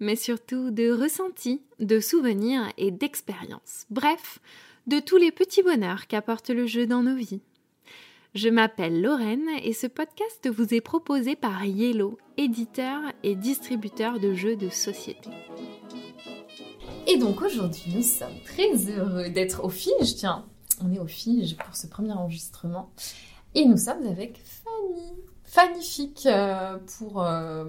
[0.00, 3.86] mais surtout de ressentis, de souvenirs et d'expériences.
[3.90, 4.38] Bref,
[4.86, 7.40] de tous les petits bonheurs qu'apporte le jeu dans nos vies.
[8.34, 14.34] Je m'appelle Lorraine et ce podcast vous est proposé par Yellow, éditeur et distributeur de
[14.34, 15.30] jeux de société.
[17.06, 20.14] Et donc aujourd'hui, nous sommes très heureux d'être au Fige.
[20.16, 20.44] Tiens,
[20.84, 22.92] on est au Fige pour ce premier enregistrement.
[23.54, 25.14] Et nous sommes avec Fanny.
[25.50, 27.64] Fannifique euh, pour, euh,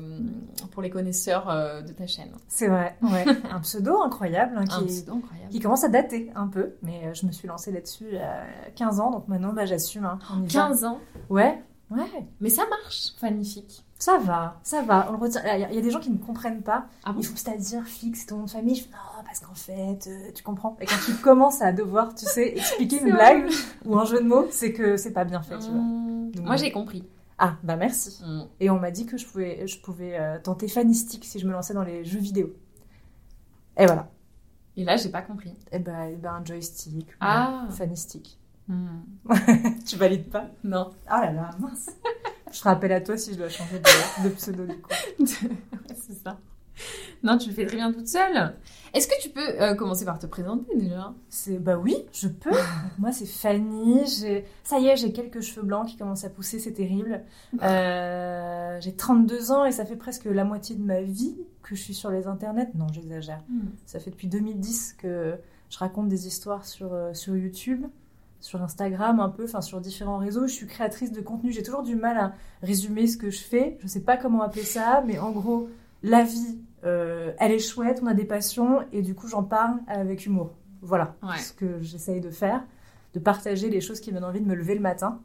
[0.72, 2.32] pour les connaisseurs euh, de ta chaîne.
[2.50, 3.26] C'est vrai, ouais.
[3.52, 5.50] un pseudo incroyable hein, Un qui, pseudo incroyable.
[5.50, 8.44] qui commence à dater un peu, mais je me suis lancée là-dessus il y a
[8.76, 10.04] 15 ans, donc maintenant bah, j'assume.
[10.06, 10.68] hein, on y va.
[10.68, 11.00] 15 ans?
[11.30, 12.28] Ouais, ouais.
[12.42, 13.84] Mais ça marche, Fannifique.
[13.98, 15.08] Ça va, ça va.
[15.10, 15.42] On le retient.
[15.44, 16.86] Il y, a- il y a des gens qui ne comprennent pas.
[17.04, 17.20] Ah bon?
[17.20, 18.76] Ils font c'est-à-dire fixe ton nom de famille.
[18.76, 20.78] Je fais non, parce qu'en fait, euh, tu comprends.
[20.80, 23.50] Et quand tu commences à devoir, tu sais, expliquer une blague
[23.86, 25.82] ou un jeu de mots, c'est que c'est pas bien fait, tu vois.
[25.82, 26.32] Mmh.
[26.32, 27.04] Donc, Moi j'ai compris.
[27.42, 28.22] Ah, bah merci.
[28.22, 28.42] Mmh.
[28.60, 31.54] Et on m'a dit que je pouvais, je pouvais euh, tenter fanistique si je me
[31.54, 32.54] lançais dans les jeux vidéo.
[33.78, 34.12] Et voilà.
[34.76, 35.54] Et là j'ai pas compris.
[35.72, 37.08] Et ben, eh ben, un joystick.
[37.22, 37.66] Ah.
[37.72, 38.38] Fanistique.
[38.68, 39.00] Mmh.
[39.88, 40.50] Tu valides pas?
[40.66, 40.92] Non.
[41.08, 41.90] Ah là là, mince.
[42.52, 44.92] je te rappelle à toi si je dois changer de, de pseudo du coup.
[45.26, 46.38] C'est ça.
[47.24, 48.56] Non, tu le fais très bien toute seule.
[48.94, 51.14] Est-ce que tu peux euh, commencer par te présenter déjà?
[51.28, 52.56] C'est bah oui, je peux.
[52.98, 54.06] Moi c'est Fanny.
[54.64, 57.24] Ça y est, j'ai quelques cheveux blancs qui commencent à pousser, c'est terrible.
[57.62, 61.82] Euh, j'ai 32 ans et ça fait presque la moitié de ma vie que je
[61.82, 62.72] suis sur les internets.
[62.76, 63.44] Non, j'exagère.
[63.86, 65.38] Ça fait depuis 2010 que
[65.70, 67.86] je raconte des histoires sur, euh, sur YouTube,
[68.40, 70.48] sur Instagram un peu, enfin sur différents réseaux.
[70.48, 71.52] Je suis créatrice de contenu.
[71.52, 73.78] J'ai toujours du mal à résumer ce que je fais.
[73.82, 75.70] Je sais pas comment appeler ça, mais en gros,
[76.02, 79.80] la vie, euh, elle est chouette, on a des passions et du coup j'en parle
[79.88, 80.52] avec humour.
[80.82, 81.38] Voilà Ouais.
[81.38, 82.64] ce que j'essaye de faire,
[83.14, 85.20] de partager les choses qui me donnent envie de me lever le matin.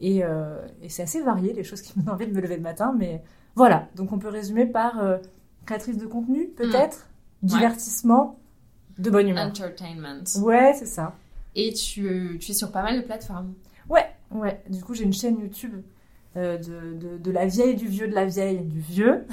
[0.00, 2.56] Et, euh, et c'est assez varié les choses qui me donnent envie de me lever
[2.56, 3.22] le matin, mais
[3.56, 3.88] voilà.
[3.96, 5.18] Donc on peut résumer par euh,
[5.66, 7.08] créatrice de contenu, peut-être,
[7.42, 8.38] divertissement,
[8.98, 9.46] de bonne humeur.
[9.46, 10.24] Entertainment.
[10.42, 11.14] Ouais, c'est ça.
[11.54, 13.54] Et tu, tu es sur pas mal de plateformes.
[13.88, 14.62] Ouais, ouais.
[14.68, 15.82] Du coup, j'ai une chaîne YouTube
[16.38, 19.24] de, de, de la vieille, du vieux, de la vieille, du vieux,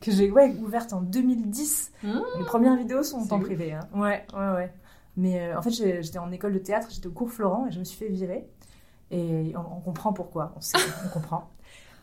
[0.00, 1.92] que j'ai ouais, ouverte en 2010.
[2.02, 2.18] Mmh.
[2.38, 3.72] Les premières vidéos sont en privé.
[3.72, 3.80] Hein.
[3.94, 4.72] Ouais, ouais, ouais.
[5.16, 7.78] Mais euh, en fait, j'étais en école de théâtre, j'étais au cours Florent et je
[7.78, 8.46] me suis fait virer.
[9.10, 11.48] Et on, on comprend pourquoi, on sait, on comprend.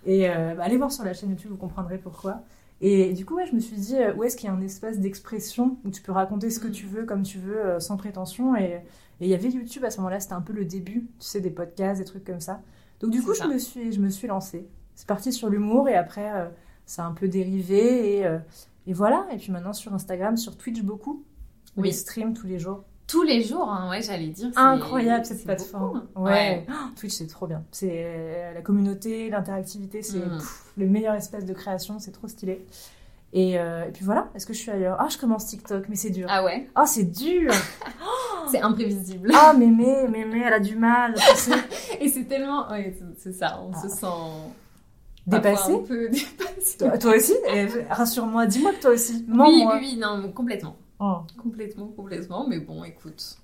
[0.06, 2.42] Et euh, bah, allez voir sur la chaîne YouTube, vous comprendrez pourquoi.
[2.82, 4.62] Et du coup, ouais, je me suis dit, euh, où est-ce qu'il y a un
[4.62, 6.72] espace d'expression où tu peux raconter ce que Mm.
[6.72, 8.56] tu veux, comme tu veux, euh, sans prétention.
[8.56, 8.82] Et
[9.22, 11.52] il y avait YouTube à ce moment-là, c'était un peu le début, tu sais, des
[11.52, 12.62] podcasts, des trucs comme ça.
[13.04, 13.44] Donc du coup, ça.
[13.46, 14.68] je me, suis, je me suis lancée.
[14.96, 16.46] C'est parti sur l'humour et après, euh,
[16.86, 18.18] ça a un peu dérivé.
[18.20, 18.40] Et, euh,
[18.88, 19.28] et voilà.
[19.34, 21.24] Et puis maintenant, sur Instagram, sur Twitch beaucoup.
[21.78, 21.90] Oui.
[21.90, 21.94] Oui.
[21.94, 22.84] stream tous les jours.
[23.06, 24.50] Tous les jours, hein, ouais, j'allais dire.
[24.56, 26.06] Incroyable cette plateforme.
[26.16, 26.26] beaucoup.
[26.28, 26.66] Ouais.
[26.70, 27.64] Oh, Twitch, c'est trop bien.
[27.72, 30.38] C'est euh, la communauté, l'interactivité, c'est Mm.
[30.38, 32.66] pff, le meilleur espace de création, c'est trop stylé.
[33.36, 35.96] Et, euh, et puis voilà, est-ce que je suis ailleurs Ah, je commence TikTok, mais
[35.96, 36.28] c'est dur.
[36.30, 37.52] Ah ouais, Ah, c'est dur
[38.52, 39.32] c'est imprévisible.
[39.34, 41.16] Ah, mémé, mémé, elle a du mal.
[42.00, 42.70] Et c'est tellement.
[42.70, 43.82] Ouais, c'est- ça, on Ah.
[43.82, 44.06] se sent.
[45.26, 46.78] Dépassée parfois un peu dépassé.
[46.78, 47.34] toi, toi aussi?
[47.90, 49.26] Rassure-moi, dis-moi que toi aussi.
[49.28, 49.78] Oui, Mens-moi.
[49.82, 50.76] oui, oui, non, complètement.
[51.00, 51.20] Oh.
[51.42, 52.46] Complètement, complètement.
[52.48, 53.38] Mais bon, écoute.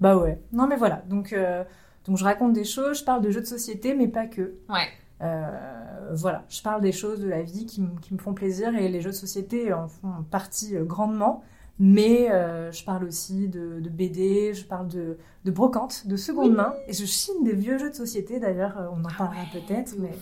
[0.00, 0.40] Bah ouais.
[0.52, 1.02] Non, mais voilà.
[1.08, 1.62] Donc, euh,
[2.06, 4.54] donc, je raconte des choses, je parle de jeux de société, mais pas que.
[4.68, 4.88] Ouais.
[5.22, 8.88] Euh, voilà, je parle des choses de la vie qui, qui me font plaisir et
[8.88, 11.42] les jeux de société en font partie euh, grandement.
[11.78, 16.54] Mais euh, je parle aussi de, de BD, je parle de, de brocante, de seconde
[16.54, 16.74] main.
[16.86, 19.94] Et je chine des vieux jeux de société, d'ailleurs, on en parlera Ah ouais, peut-être.
[19.98, 20.12] Mais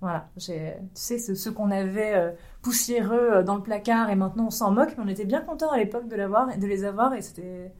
[0.00, 0.40] voilà, tu
[0.94, 5.04] sais, ce- qu'on avait euh, poussiéreux dans le placard et maintenant on s'en moque, mais
[5.04, 7.72] on était bien contents à l'époque de, l'avoir, de les avoir et c'était.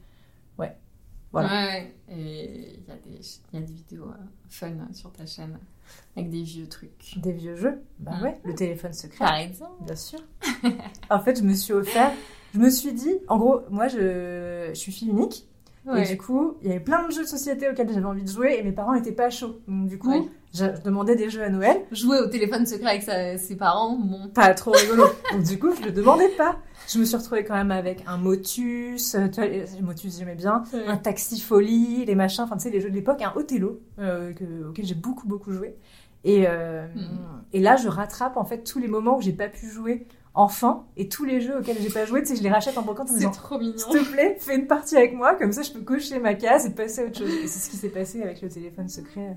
[0.57, 0.77] Ouais.
[1.31, 1.49] Voilà.
[1.49, 3.21] Ouais, et il y, a des-
[3.53, 4.15] il y a des vidéos euh,
[4.49, 5.57] fun sur ta chaîne
[6.15, 7.13] avec des vieux trucs.
[7.17, 7.81] Des vieux jeux.
[7.99, 8.23] Bah Mhm.
[8.23, 9.19] ouais, le téléphone secret.
[9.25, 9.83] Par exemple.
[9.85, 10.19] Bien sûr.
[11.09, 12.11] en fait, je me suis offert.
[12.53, 15.47] Je me suis dit, en gros, moi, je, je suis fille unique.
[15.85, 16.03] Ouais.
[16.03, 18.29] Et du coup, il y avait plein de jeux de société auxquels j'avais envie de
[18.29, 19.61] jouer et mes parents n'étaient pas chauds.
[19.67, 20.21] Donc, du coup, Ouais.
[20.53, 21.77] Je, demandais des jeux à Noël.
[21.91, 24.27] Jouer au téléphone secret avec sa- ses parents, bon.
[24.33, 25.05] Pas trop rigolo.
[25.31, 26.57] Donc, du coup, je le demandais pas.
[26.87, 29.15] Je me suis retrouvée quand même avec un Motus.
[29.15, 30.63] euh, Tu vois, les- Motus, j'aimais bien.
[30.87, 33.21] Un Taxi Folie, les machins, enfin, tu sais, les jeux de l'époque.
[33.21, 35.75] Un Othello, euh, que- auquel j'ai beaucoup, beaucoup joué.
[36.23, 37.01] Et, euh, Mhm.
[37.53, 40.85] et là, je rattrape, en fait, tous les moments où j'ai pas pu jouer enfant
[40.97, 43.09] et tous les jeux auxquels j'ai pas joué, tu sais, je les rachète en brocante
[43.09, 43.73] en disant trop mignon.
[43.77, 46.65] s'il te plaît, fais une partie avec moi, comme ça je peux cocher ma case
[46.65, 47.29] et passer à autre chose.
[47.43, 49.35] Et c'est ce qui s'est passé avec le téléphone secret,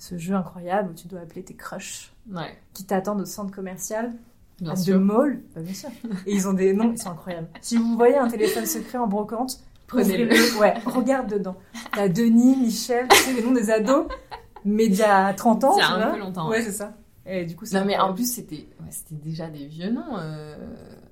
[0.00, 4.12] ce jeu incroyable où tu dois appeler tes crushs Ouais, qui t'attendent au centre commercial
[4.60, 5.40] bien de mall.
[5.54, 5.88] Bah, bien sûr.
[6.26, 7.48] Et ils ont des noms, ils sont incroyables.
[7.60, 10.58] Si vous voyez un téléphone secret en brocante, Prenez-le.
[10.60, 11.56] Ouais, regarde dedans.
[11.92, 14.06] T'as Denis, Michel, tu sais, les noms des ados,
[14.64, 16.12] mais d'il y a 30 ans, Il y a un vois.
[16.12, 16.62] peu longtemps, Ouais, ouais.
[16.62, 16.92] c'est ça.
[17.26, 20.54] Et du coup, Non, mais en plus, c'était ouais, déjà des vieux noms euh,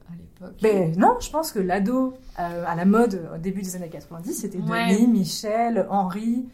[0.09, 0.57] à l'époque.
[0.63, 4.33] Ben non, je pense que l'ado euh, à la mode au début des années 90,
[4.33, 4.95] c'était Ouais.
[4.95, 6.47] Denis, Michel, Henri.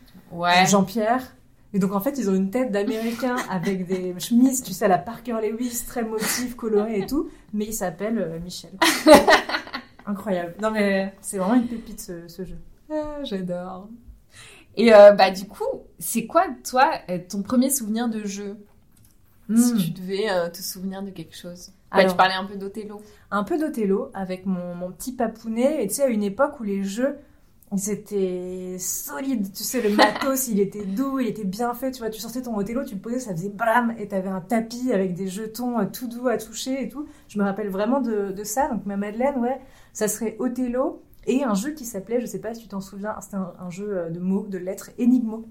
[0.67, 1.35] Jean-Pierre.
[1.75, 4.89] Et donc en fait, ils ont une tête d'américain avec des chemises, tu sais, à
[4.89, 8.71] la Parker Lewis, très motif, coloré et tout, mais il s'appelle euh, Michel.
[10.07, 10.55] Incroyable.
[10.61, 12.57] Non mais c'est vraiment une pépite ce, ce jeu.
[12.91, 13.89] Ah, J'adore.
[14.77, 15.65] Et euh, bah du coup,
[15.99, 18.57] c'est quoi toi euh, ton premier souvenir de jeu?
[19.55, 21.69] Si tu devais euh, te souvenir de quelque chose.
[21.91, 23.01] Bah, Alors- tu parlais un peu d'Othello.
[23.31, 25.85] un peu d'Othello avec mon, mon petit papounet.
[25.85, 27.17] Et tu sais, à une époque où les jeux,
[27.75, 29.53] ils étaient solides.
[29.53, 31.91] Tu sais, le matos, il était doux, il était bien fait.
[31.91, 33.95] Tu vois, tu sortais ton Othello, tu le posais, ça faisait bram.
[33.99, 37.07] Et t'avais un tapis avec des jetons euh, tout doux à toucher et tout.
[37.29, 38.69] Je me rappelle vraiment de, de ça.
[38.69, 39.61] Donc, ma Madeleine, ouais,
[39.93, 41.03] ça serait Othello.
[41.27, 43.71] Et un jeu qui s'appelait, je sais pas si tu t'en souviens, c'était un, un
[43.71, 45.47] jeu euh, de mots, de lettres, Enigmo.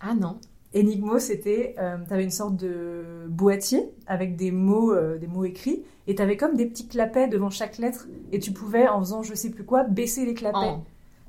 [0.00, 0.38] Ah non.
[0.74, 5.84] Enigmo, c'était, euh, t'avais une sorte de boîtier avec des mots, euh, des mots écrits,
[6.06, 9.34] et t'avais comme des petits clapets devant chaque lettre, et tu pouvais, en faisant je
[9.34, 10.58] sais plus quoi, baisser les clapets.
[10.60, 10.80] Oh.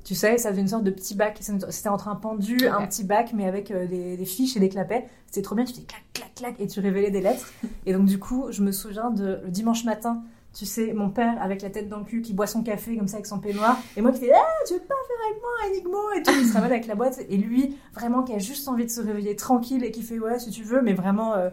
[0.08, 1.36] Tu sais, ça faisait une sorte de petit bac.
[1.68, 4.70] C'était entre un pendu, un petit bac, mais avec euh, des, des fiches et des
[4.70, 5.06] clapets.
[5.26, 5.66] C'était trop bien.
[5.66, 7.52] Tu faisais clac, clac, clac, et tu révélais des lettres.
[7.84, 10.22] Et donc, du coup, je me souviens de le dimanche matin.
[10.54, 13.06] Tu sais, mon père avec la tête dans le cul qui boit son café comme
[13.06, 13.78] ça avec son peignoir.
[13.98, 16.32] Et moi qui fais Ah, tu veux pas faire avec moi Enigmo Et tout.
[16.40, 17.20] Il se ramène avec la boîte.
[17.28, 20.38] Et lui, vraiment, qui a juste envie de se réveiller tranquille et qui fait Ouais,
[20.38, 21.34] si tu veux, mais vraiment.
[21.34, 21.50] euh,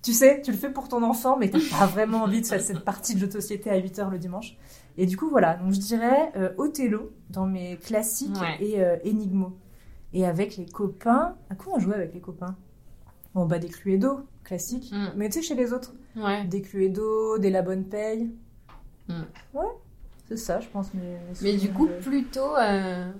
[0.00, 2.60] tu sais, tu le fais pour ton enfant, mais t'as pas vraiment envie de faire
[2.60, 4.56] cette partie de jeu de société à 8h le dimanche.
[4.98, 5.54] Et du coup, voilà.
[5.54, 8.56] Donc, je dirais euh, Othello dans mes classiques Ouais.
[8.64, 9.56] et euh, Enigmo.
[10.12, 11.36] Et avec les copains.
[11.50, 12.56] À quoi on jouait avec les copains?
[13.34, 14.90] Bon, bah, des Cluedo, classique.
[14.92, 15.08] Mm.
[15.16, 16.44] Mais tu sais, chez les autres, Ouais.
[16.44, 18.30] des Cluedo, des La Bonne Paye.
[19.08, 19.22] Mm.
[19.54, 19.64] Ouais,
[20.28, 20.94] c'est ça, je pense.
[20.94, 23.10] Mes, mes Mais du coup, de- plutôt, euh,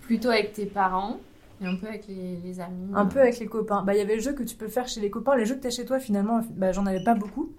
[0.00, 1.18] plutôt avec tes parents
[1.60, 2.90] et un peu avec les, les amis.
[2.94, 3.82] Un peu avec les copains.
[3.82, 5.36] Bah, il y avait le jeu que tu peux faire chez les copains.
[5.36, 7.50] Les jeux que t'as chez toi, finalement, bah, j'en avais pas beaucoup.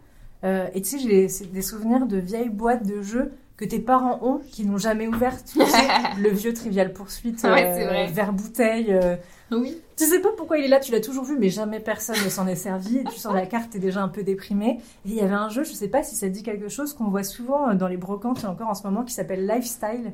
[0.43, 0.99] Euh, et tu sais,
[1.29, 5.09] j'ai des souvenirs de vieilles boîtes de jeux que tes parents ont, qui n'ont jamais.
[5.45, 5.77] Tu sais,
[6.21, 8.07] le vieux Trivial Poursuite, Ouais, vrai.
[8.07, 8.93] verre bouteille.
[8.93, 9.17] euh,
[9.51, 9.77] Oui.
[9.97, 12.29] Tu sais pas pourquoi il est là, tu l'as toujours vu, mais jamais personne ne
[12.29, 13.03] s'en est servi.
[13.11, 14.79] Tu sors la carte, t'es déjà un peu déprimé.
[15.05, 17.09] Et il y avait un jeu, je sais pas si ça dit quelque chose, qu'on
[17.09, 20.13] voit souvent dans les brocantes et encore en ce moment, qui s'appelle Lifestyle.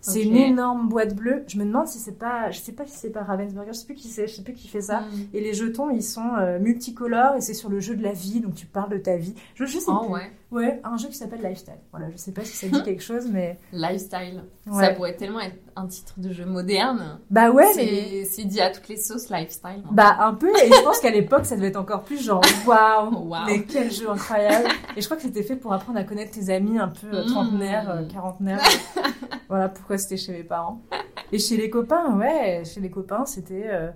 [0.00, 1.44] C'est une énorme boîte bleue.
[1.48, 3.86] Je me demande si c'est pas, je sais pas si c'est pas Ravensburger, je sais
[3.86, 5.00] plus qui c'est, je sais plus qui fait ça.
[5.00, 5.06] Mm.
[5.34, 8.40] Et les jetons, ils sont euh, multicolores et c'est sur le jeu de la vie,
[8.40, 9.34] donc tu parles de ta vie.
[9.54, 10.12] Je, je sais Oh plus.
[10.14, 10.32] ouais.
[10.50, 11.74] Ouais, un jeu qui s'appelle Lifestyle.
[11.90, 13.58] Voilà, je sais pas si ça dit quelque chose, mais.
[13.72, 14.44] Lifestyle.
[14.72, 17.18] Ça pourrait tellement être un titre de jeu moderne.
[17.30, 18.24] Bah ouais, c'est mais.
[18.24, 19.82] c'est dit à toutes les sauces lifestyle.
[19.84, 19.90] hein.
[19.90, 23.28] Bah un peu, et je pense qu'à l'époque ça devait être encore plus genre waouh,
[23.28, 23.46] Waouh.
[23.46, 24.68] mais quel jeu incroyable.
[24.96, 27.24] Et je crois que c'était fait pour apprendre à connaître tes amis un peu euh,
[27.24, 27.26] Mmh.
[27.26, 28.60] trentenaires, euh, quarantenaires.
[29.48, 30.82] voilà pourquoi c'était chez mes parents.
[31.32, 33.90] Et chez les copains, ouais, chez les copains c'était euh,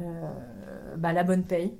[0.00, 1.72] euh, bah, la bonne paye.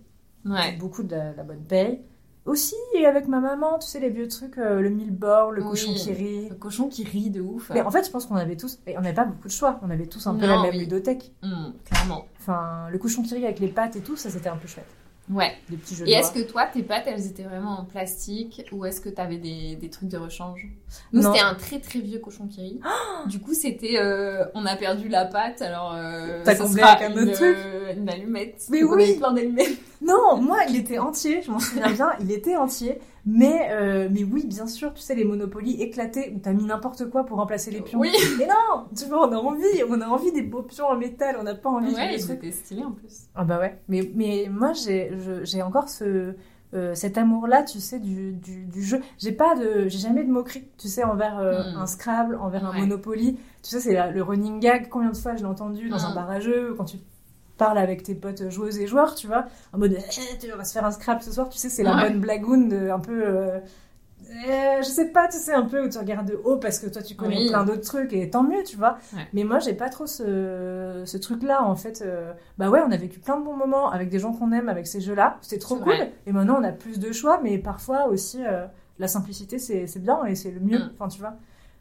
[0.44, 0.76] Ouais.
[0.78, 2.00] Beaucoup de la, la bonne paye.
[2.44, 5.70] Aussi avec ma maman, tu sais les vieux trucs, euh, le mille bord, le Oui.
[5.70, 6.48] cochon qui rit.
[6.48, 7.70] Le cochon qui rit de ouf.
[7.74, 9.80] Mais en fait je pense qu'on avait tous, et on n'avait pas beaucoup de choix,
[9.82, 10.78] on avait tous un peu Non, la même oui.
[10.80, 11.32] ludothèque.
[11.42, 12.26] Mm, clairement.
[12.38, 14.86] Enfin le cochon qui rit avec les pattes et tout, ça c'était un peu chouette.
[15.28, 15.56] Ouais.
[15.68, 18.64] Des petits jeux Et de est-ce que toi, tes pâtes, elles étaient vraiment en plastique
[18.72, 20.68] ou est-ce que t'avais des, des trucs de rechange?
[21.12, 22.80] Nous, c'était un très très vieux cochon qui rit.
[23.26, 27.12] du coup, c'était euh, on a perdu la pâte, alors euh, T'as comblé avec un
[27.22, 27.56] autre truc?
[27.56, 28.66] euh, une allumette.
[28.70, 29.16] Mais oui.
[29.18, 29.78] plein d'allumettes.
[30.00, 32.98] Non, moi, il était entier, je m'en souviens bien, il était entier.
[33.28, 37.10] Mais, euh, mais oui, bien sûr, tu sais, les Monopoly éclatés où t'as mis n'importe
[37.10, 37.98] quoi pour remplacer les pions.
[37.98, 38.12] Oui.
[38.38, 41.36] Mais non, tu vois, on a envie, on a envie des beaux pions en métal,
[41.40, 42.30] on n'a pas envie de Ouais, trucs.
[42.36, 43.22] étaient stylés en plus.
[43.34, 43.80] Ah bah ouais.
[43.88, 45.10] Mais, mais moi, j'ai
[45.62, 46.34] encore ce,
[46.74, 49.00] euh, cet amour-là, tu sais, du, du, du jeu.
[49.18, 51.76] J'ai pas de, j'ai jamais de moquerie, tu sais, envers euh, Mm.
[51.78, 52.78] un Scrabble, envers un.
[52.78, 53.34] Monopoly.
[53.62, 54.88] Tu sais, c'est le running gag.
[54.88, 56.10] Combien de fois je l'ai entendu dans Mm.
[56.12, 56.98] un bar à jeux, quand tu
[57.56, 60.64] parles avec tes potes joueuses et joueurs, tu vois, en mode, Eh, tu- on va
[60.64, 61.48] se faire un Scrabble ce soir.
[61.48, 62.08] Tu sais, c'est la Ouais.
[62.10, 63.22] bonne blagoune de un peu.
[63.24, 63.58] euh,
[64.48, 66.88] euh, je sais pas, tu sais, un peu où tu regardes de haut parce que
[66.88, 67.48] toi tu connais Oui.
[67.48, 68.98] plein d'autres trucs et tant mieux, tu vois.
[69.14, 69.26] Ouais.
[69.34, 72.02] Mais moi j'ai pas trop ce, ce truc-là en fait.
[72.04, 74.68] euh, bah ouais, on a vécu plein de bons moments avec des gens qu'on aime
[74.68, 75.36] avec ces jeux-là.
[75.42, 75.84] C'était trop cool.
[75.94, 76.12] vrai.
[76.26, 78.66] Et maintenant on a plus de choix, mais parfois aussi euh,
[78.98, 80.78] la simplicité c'est bien et c'est le mieux.
[80.78, 80.90] Mm.
[80.94, 81.34] Enfin, tu vois.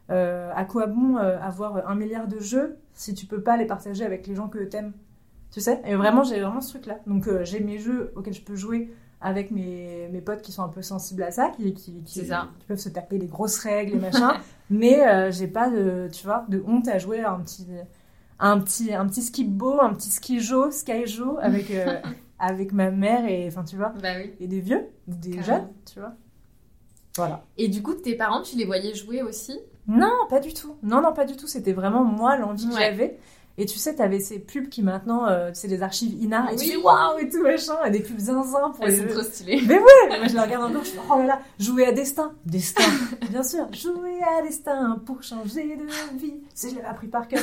[0.08, 4.26] À quoi bon avoir un milliard de jeux si tu peux pas les partager avec
[4.28, 4.92] les gens que t'aimes?
[5.56, 6.98] Tu sais Et vraiment, j'ai vraiment ce truc-là.
[7.06, 10.62] Donc, euh, j'ai mes jeux auxquels je peux jouer avec mes, mes potes qui sont
[10.62, 12.48] un peu sensibles à ça, qui, qui, qui, C'est ça.
[12.58, 14.34] qui peuvent se taper les grosses règles et machin.
[14.70, 17.66] mais euh, j'ai pas de, tu vois, de honte à jouer à un petit,
[18.38, 22.00] un petit, un petit skip-bo, un petit ski-jo, sky-jo avec, euh,
[22.38, 24.32] avec ma mère et, enfin, tu vois, Bah oui.
[24.38, 25.46] et des vieux, des Carrément.
[25.56, 26.12] jeunes, tu vois.
[27.16, 27.44] Voilà.
[27.56, 29.58] Et du coup, tes parents, tu les voyais jouer aussi?
[29.88, 30.74] Non, pas du tout.
[30.82, 31.46] Non, non, pas du tout.
[31.46, 32.80] C'était vraiment moi l'envie que Ouais.
[32.90, 33.18] j'avais.
[33.58, 36.62] Et tu sais, t'avais ces pubs qui maintenant, euh, c'est des archives INA, et tu
[36.64, 36.70] Oui.
[36.72, 39.08] fais waouh et tout machin, et des pubs zinzin pour Elles les jeux.
[39.08, 39.62] trop stylées.
[39.66, 42.32] Mais ouais, moi je la regarde encore, je fais oh là là, jouer à destin,
[42.44, 42.82] destin,
[43.30, 46.34] bien sûr, jouer à destin pour changer de vie.
[46.54, 47.40] Si je l'avais appris par cœur.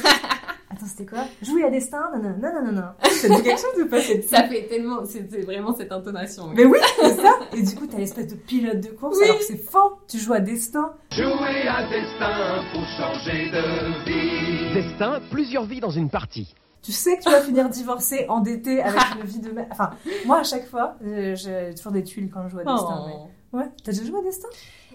[0.76, 1.26] Attends, c'était quoi?
[1.42, 2.96] Jouer à destin, nanana, nanana.
[3.04, 5.06] Ça te dit quelque chose ou pas cette Ça fait tellement.
[5.06, 6.44] C'était vraiment cette intonation.
[6.48, 6.54] oui.
[6.58, 7.34] Mais oui, c'est ça.
[7.56, 9.26] Et du coup, t'as l'espèce de pilote de course, Oui.
[9.26, 9.98] alors que c'est faux.
[10.08, 10.94] Tu joues à destin.
[11.12, 14.74] Jouer à destin pour changer de vie.
[14.74, 16.54] Destin, plusieurs vies dans une partie.
[16.82, 19.54] Tu sais que tu vas finir divorcé, endetté, avec une vie de.
[19.72, 19.92] Enfin,
[20.26, 23.00] moi, à chaque fois, euh, j'ai toujours des tuiles quand je joue à destin.
[23.04, 23.08] Oh.
[23.08, 23.66] mais- Ouais.
[23.84, 24.48] T'as déjà joué à destin?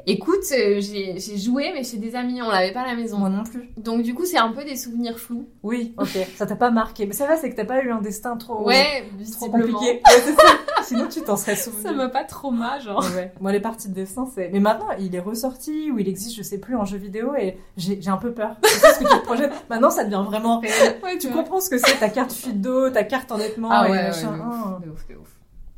[0.07, 3.19] Écoute, euh, j'ai joué, mais chez des amis, on l'avait pas à la maison.
[3.19, 3.69] Moi non plus.
[3.77, 5.49] Donc du coup, c'est un peu des souvenirs flous.
[5.63, 6.17] Oui, ok.
[6.35, 7.05] ça t'a pas marqué.
[7.07, 9.05] Mais ça va, c'est que t'as pas eu un destin trop, Ouais,
[9.39, 9.75] trop compliqué.
[9.75, 10.43] Ouais, c'est ça.
[10.83, 11.83] Sinon, tu t'en serais souvenu.
[11.83, 13.05] Ça m'a pas trop mal, genre.
[13.15, 13.33] Ouais.
[13.41, 14.49] Moi, les parties de dessin, c'est.
[14.51, 17.59] Mais maintenant, il est ressorti ou il existe, je sais plus, en jeu vidéo et
[17.77, 18.57] j'ai un peu peur.
[18.63, 19.53] Tu sais ce que tu te projettes?
[19.69, 20.97] Maintenant, ça devient vraiment réel.
[21.03, 23.93] Ouais, Tu comprends ce que c'est ta carte fuite d'eau, ta carte endettement Ah et
[23.93, 24.39] machin.
[24.81, 25.29] ouf, ouf, ouf.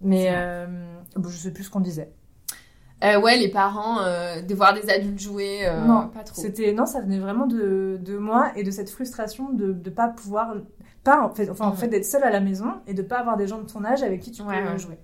[0.03, 0.67] Mais euh...
[1.17, 2.13] bon, je sais plus ce qu'on disait.
[3.03, 6.41] Euh, ouais, les parents, euh, de voir des adultes jouer, euh, Non, pas trop.
[6.41, 10.09] C'était non, ça venait vraiment de, de moi et de cette frustration de de pas
[10.09, 10.55] pouvoir
[11.03, 13.39] pas en fait enfin en fait d'être seule à la maison et de pas avoir
[13.39, 14.79] des gens de ton âge avec qui tu Ouais, peux ouais.
[14.79, 14.99] jouer.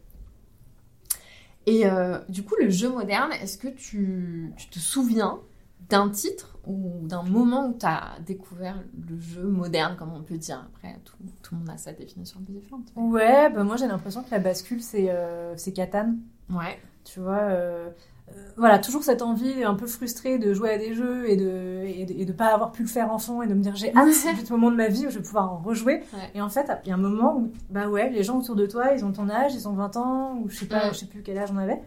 [1.67, 1.85] Et
[2.29, 5.41] du coup, le jeu moderne, est-ce que tu, tu te souviens
[5.89, 10.37] d'un titre ou d'un moment où tu as découvert le jeu moderne, comme on peut
[10.37, 10.69] dire?
[10.75, 12.93] Après, tout, tout le monde a sa définition un peu différente.
[12.95, 15.11] Ouais, bah moi j'ai l'impression que la bascule c'est
[15.57, 16.19] c'est Catane.
[16.51, 16.79] Ouais.
[17.07, 17.89] Tu vois, euh,
[18.29, 21.85] euh, voilà, toujours cette envie un peu frustrée de jouer à des jeux et de,
[21.87, 23.95] et de, et de pas avoir pu le faire enfant et de me dire j'ai
[23.95, 24.09] hâte
[24.45, 26.03] du moment de ma vie où je vais pouvoir en rejouer.
[26.13, 26.31] Ouais.
[26.35, 28.67] Et en fait, il y a un moment où, bah ouais, les gens autour de
[28.67, 30.95] toi, ils ont ton âge, ils ont 20 ans, ou je sais pas, Mm.
[30.95, 31.81] je sais plus quel âge on avait.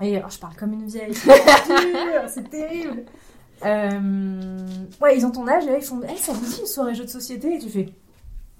[0.00, 1.32] Et alors, je parle comme une vieille, c'est
[2.28, 3.04] c'est terrible.
[3.64, 4.58] Euh,
[5.00, 6.94] ouais, ils ont ton âge et là, ils font, hey, ça vous dit une soirée
[6.94, 7.54] jeu de société?
[7.54, 7.88] Et tu fais,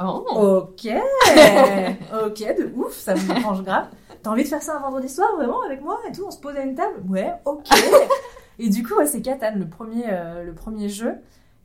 [0.01, 0.87] Oh Ok,
[2.27, 3.87] ok, de ouf, ça me branche grave.
[4.25, 6.41] T'as envie de faire ça un vendredi soir, vraiment, avec moi et tout On se
[6.41, 7.03] pose à une table?
[7.09, 7.69] Ouais, ok.
[8.59, 11.13] et du coup, ouais, c'est Catan, le premier, euh, le premier jeu.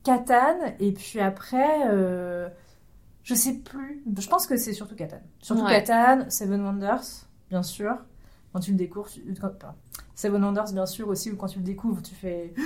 [0.04, 2.48] Catan, et puis après, euh,
[3.24, 4.04] je sais plus.
[4.18, 5.22] Je pense que c'est surtout Catan.
[5.42, 5.84] Surtout Ouais.
[5.84, 7.96] Catan, Seven Wonders, bien sûr.
[8.54, 9.24] Quand tu le découvres, tu-
[10.16, 12.54] Seven Wonders, bien sûr, aussi, où quand tu le découvres, tu fais.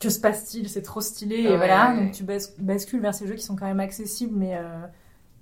[0.00, 0.68] Que se passe-t-il?
[0.68, 1.38] C'est trop stylé.
[1.42, 4.56] Et voilà, donc tu bas- bascules vers ces jeux qui sont quand même accessibles, mais.
[4.56, 4.86] euh,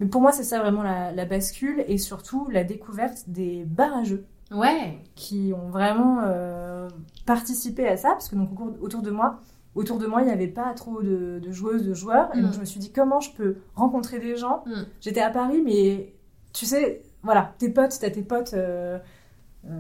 [0.01, 3.97] mais pour moi, c'est ça vraiment la, la bascule et surtout la découverte des bars
[3.97, 4.99] à jeux Ouais.
[5.17, 6.89] qui ont vraiment euh,
[7.27, 8.51] participé à ça parce que donc
[8.81, 9.41] autour de moi,
[9.75, 12.43] autour de moi, il n'y avait pas trop de, de joueuses, de joueurs et Mm.
[12.45, 14.63] donc je me suis dit comment je peux rencontrer des gens.
[14.67, 14.83] Mm.
[15.01, 16.13] J'étais à Paris, mais
[16.53, 18.55] tu sais, voilà, tes potes, t'as tes potes.
[18.55, 18.99] euh,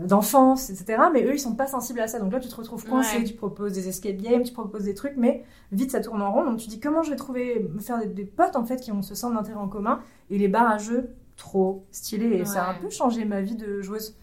[0.06, 1.02] d'enfance, etc.
[1.12, 2.18] Mais eux, ils sont pas sensibles à ça.
[2.18, 3.24] Donc là, tu te retrouves coincé, Ouais.
[3.24, 6.44] tu proposes des escape games, tu proposes des trucs, mais vite, ça tourne en rond.
[6.44, 8.92] Donc tu dis comment je vais trouver, me faire des, des potes, en fait, qui
[8.92, 10.00] ont ce centre d'intérêt en commun?
[10.30, 12.26] Et les bars à jeux, trop stylé.
[12.36, 14.16] Et ça a un peu changé ma vie de joueuse.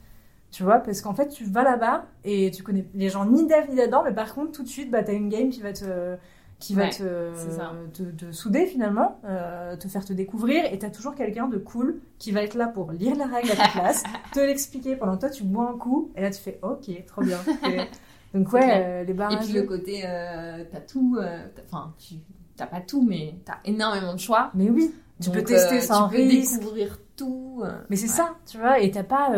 [0.52, 3.70] Tu vois, parce qu'en fait, tu vas là-bas et tu connais les gens ni d'Ève
[3.72, 6.16] ni d'Adam, mais par contre, tout de suite, bah, t'as une game qui va te,
[6.64, 10.90] qui va Ouais, te, te, te souder finalement, euh, te faire te découvrir, et t'as
[10.90, 14.02] toujours quelqu'un de cool qui va être là pour lire les règles à ta place,
[14.34, 17.22] te l'expliquer pendant que toi tu bois un coup, et là tu fais ok, trop
[17.22, 17.38] bien.
[18.34, 22.16] Donc ouais, euh, les bars Et puis le côté, euh, t'as tout, euh, enfin, tu
[22.56, 24.50] t'as pas tout, mais t'as énormément de choix.
[24.54, 26.60] Mais oui, tu peux tester euh, sans tu peux risque.
[26.60, 27.62] découvrir tout.
[27.90, 28.12] Mais c'est ouais.
[28.12, 29.32] ça, tu vois, et t'as pas,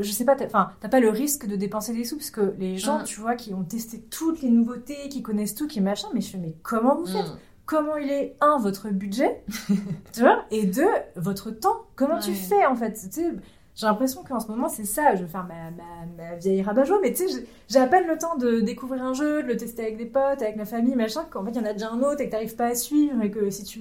[0.00, 2.76] je sais pas, enfin, t'as pas le risque de dépenser des sous, parce que les
[2.78, 6.20] gens, tu vois, qui ont testé toutes les nouveautés, qui connaissent tout, qui machin, mais
[6.20, 7.26] je fais, mais comment vous faites?
[7.26, 7.38] Mm.
[7.66, 9.42] Comment il est, un, votre budget,
[10.12, 10.86] tu vois, et deux,
[11.16, 11.82] votre temps.
[11.96, 12.92] Comment tu fais, en fait?
[12.92, 13.32] Tu sais,
[13.74, 16.98] J'ai l'impression qu'en ce moment, c'est ça, je vais faire ma, ma, ma vieille rabat-joie,
[17.02, 19.56] mais tu sais, j'ai- j'ai à peine le temps de découvrir un jeu, de le
[19.56, 21.90] tester avec des potes, avec ma famille, machin, qu'en fait, il y en a déjà
[21.90, 23.80] un autre et que t'arrives pas à suivre, et que si tu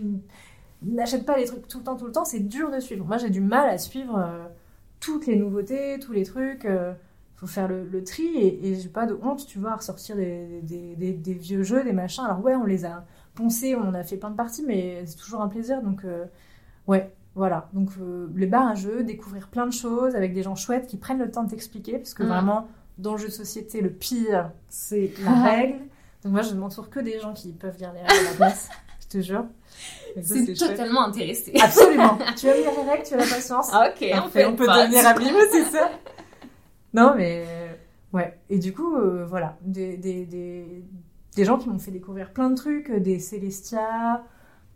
[0.81, 3.05] n'achètes pas les trucs tout le temps, tout le temps, c'est dur de suivre.
[3.05, 4.45] Moi, j'ai du mal à suivre euh,
[5.03, 6.65] toutes les nouveautés, tous les trucs.
[6.65, 6.93] euh,
[7.36, 10.15] faut faire le, le tri et, et j'ai pas de honte, tu vois, à ressortir
[10.15, 12.24] des, des, des- des vieux jeux, des machins.
[12.24, 13.03] Alors ouais, on les a
[13.36, 15.81] poncés, on en a fait plein de parties, mais c'est toujours un plaisir.
[15.81, 16.25] Donc euh,
[16.88, 17.69] ouais, voilà.
[17.74, 20.95] Donc euh, les bars à jeux, découvrir plein de choses avec des gens chouettes qui
[20.98, 22.27] prennent le temps de t'expliquer, parce que Mm.
[22.27, 22.67] vraiment,
[22.98, 25.79] dans le jeu de société, le pire, c'est la règle.
[26.24, 28.38] Donc moi, je ne m'entoure que des gens qui peuvent lire les règles à la
[28.38, 28.69] place,
[29.01, 29.45] je te jure.
[30.22, 31.53] C'est totalement intéressé.
[31.62, 32.17] Absolument.
[32.38, 33.70] tu aimes lire les règles, tu as la patience.
[33.72, 35.89] Ah, ok, on Parfait, peut, on peut pas, devenir amis, c'est ça.
[36.93, 37.43] Non, mais
[38.13, 38.38] ouais.
[38.51, 40.84] Et du coup, euh, voilà, des, des, des,
[41.36, 44.24] des gens qui m'ont fait découvrir plein de trucs, euh, des Celestia,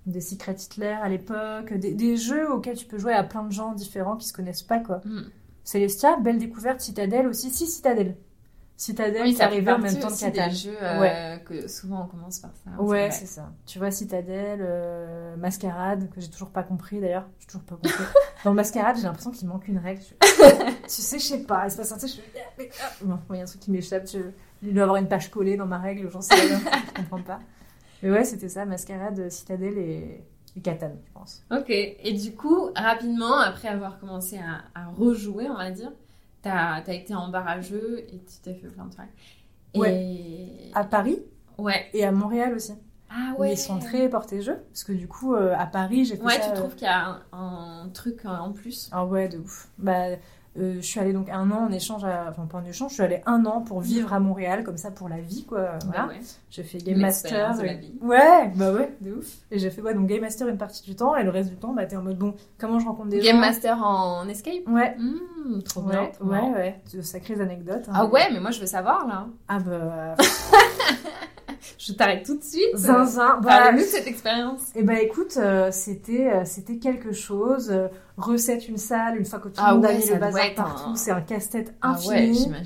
[0.08, 3.52] des Secret Hitler à l'époque, des, des jeux auxquels tu peux jouer à plein de
[3.52, 5.02] gens différents qui se connaissent pas, quoi.
[5.06, 5.26] Mm.
[5.64, 8.16] Celestia, belle découverte, Citadel aussi, si Citadel.
[8.80, 10.48] Citadel, Oui, arrivé en même temps que Catan.
[10.48, 11.44] des jeux euh, Ouais.
[11.46, 12.80] que souvent on commence par ça.
[12.82, 13.50] Ouais, c'est ça.
[13.66, 17.26] Tu vois, Citadel, euh, Mascarade, que j'ai toujours pas compris d'ailleurs.
[17.40, 18.04] J'ai toujours pas compris.
[18.46, 20.02] Dans Mascarade, j'ai l'impression qu'il manque une règle.
[20.02, 21.66] Je- tu sais, je sais pas.
[21.66, 22.92] Il se passe un truc, je ah.
[23.02, 24.08] Bon, il y a un truc qui m'échappe.
[24.08, 24.20] Je...
[24.62, 26.60] Il doit avoir une page collée dans ma règle, j'en sais rien.
[26.60, 27.40] je comprends pas.
[28.04, 30.24] Mais ouais, c'était ça, Mascarade, Citadel et,
[30.56, 31.44] et Catan, je pense.
[31.52, 35.92] Ok, et du coup, rapidement, après avoir commencé à, à rejouer, on va dire,
[36.42, 39.08] t'as as été en barrageux et tu t'es fait plein de trucs.
[39.86, 40.72] Et...
[40.74, 41.20] À Paris
[41.58, 41.88] Ouais.
[41.94, 42.74] et à Montréal aussi.
[43.10, 44.58] Ah Où Ils sont très portés jeux.
[44.70, 46.48] Parce que du coup, euh, à Paris, j'ai fait Ouais, ça.
[46.48, 49.38] tu euh, trouves qu'il y a un, un truc euh, en plus Ah ouais, de
[49.38, 49.70] ouf.
[49.78, 50.18] Bah,
[50.58, 52.26] euh, je suis allée donc un an en échange, à...
[52.30, 54.92] enfin pas en échange, je suis allée un an pour vivre à Montréal, comme ça
[54.92, 55.78] pour la vie, quoi.
[55.86, 56.04] Voilà.
[56.04, 56.20] Bah ouais.
[56.50, 57.64] J'ai fait Game Master.
[57.64, 57.94] Et-.
[58.02, 59.28] Ouais, bah ouais, de ouf.
[59.52, 61.58] Et j'ai fait ouais, donc Game Master une partie du temps, et le reste du
[61.58, 64.68] temps, bah t'es en mode bon, comment je rencontre des Game gens Master en escape?
[64.68, 64.96] Ouais.
[64.98, 66.02] Mmh, Trop bien.
[66.22, 66.52] Ouais, bien.
[66.54, 67.86] ouais, de sacrées anecdotes.
[67.90, 67.94] hein.
[67.94, 69.28] Ah ouais, mais moi je veux savoir là.
[69.48, 70.16] Ah bah,
[71.80, 72.76] Je t'arrête tout de suite.
[72.76, 73.40] zinzin.
[73.42, 74.62] Bah, Parlez-nous de cette expérience.
[74.76, 77.72] Et bah écoute, euh, c'était euh, c'était quelque chose.
[78.18, 80.90] Recette une salle, une fois que tout Ah le monde a mis le bazar partout,
[80.90, 82.48] un- c'est un casse-tête Ah infini.
[82.50, 82.58] ouais,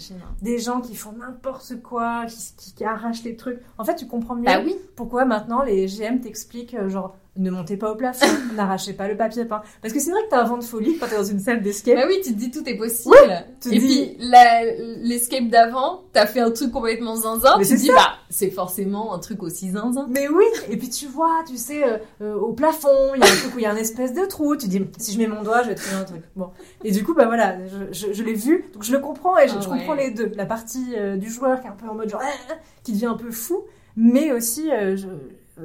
[0.41, 3.60] des gens qui font n'importe quoi, qui, qui, qui arrachent les trucs.
[3.77, 4.75] En fait, tu comprends mieux Bah oui.
[4.96, 9.16] pourquoi maintenant les GM t'expliquent euh, genre ne montez pas au plafond, n'arrachez pas le
[9.16, 9.62] papier peint.
[9.82, 11.62] Parce que c'est vrai que t'as un vent de folie quand t'es dans une salle
[11.62, 11.96] d'escape.
[11.96, 13.16] Bah oui, tu te dis tout est possible.
[13.62, 14.28] tu Et dis- puis
[15.02, 19.14] l'escape d'avant, t'as fait un truc complètement zinzin, Mais tu te dis bah c'est forcément
[19.14, 20.08] un truc aussi zinzin.
[20.10, 23.32] Mais oui, et puis tu vois, tu sais, euh, euh, au plafond, il y a
[23.32, 25.28] un truc où il y a un espèce de trou, tu dis, si je mets
[25.28, 26.22] mon doigt, je vais trouver un truc.
[26.36, 26.50] Bon.
[26.84, 29.48] Et du coup, bah voilà, je, je, je l'ai vu, donc je le comprends, et
[29.48, 29.78] je, Ah je ouais.
[29.78, 30.32] comprends les deux.
[30.36, 33.06] La partie euh, du joueur qui est un peu en mode genre, Ah qui devient
[33.08, 33.64] un peu fou,
[33.96, 35.08] mais aussi je-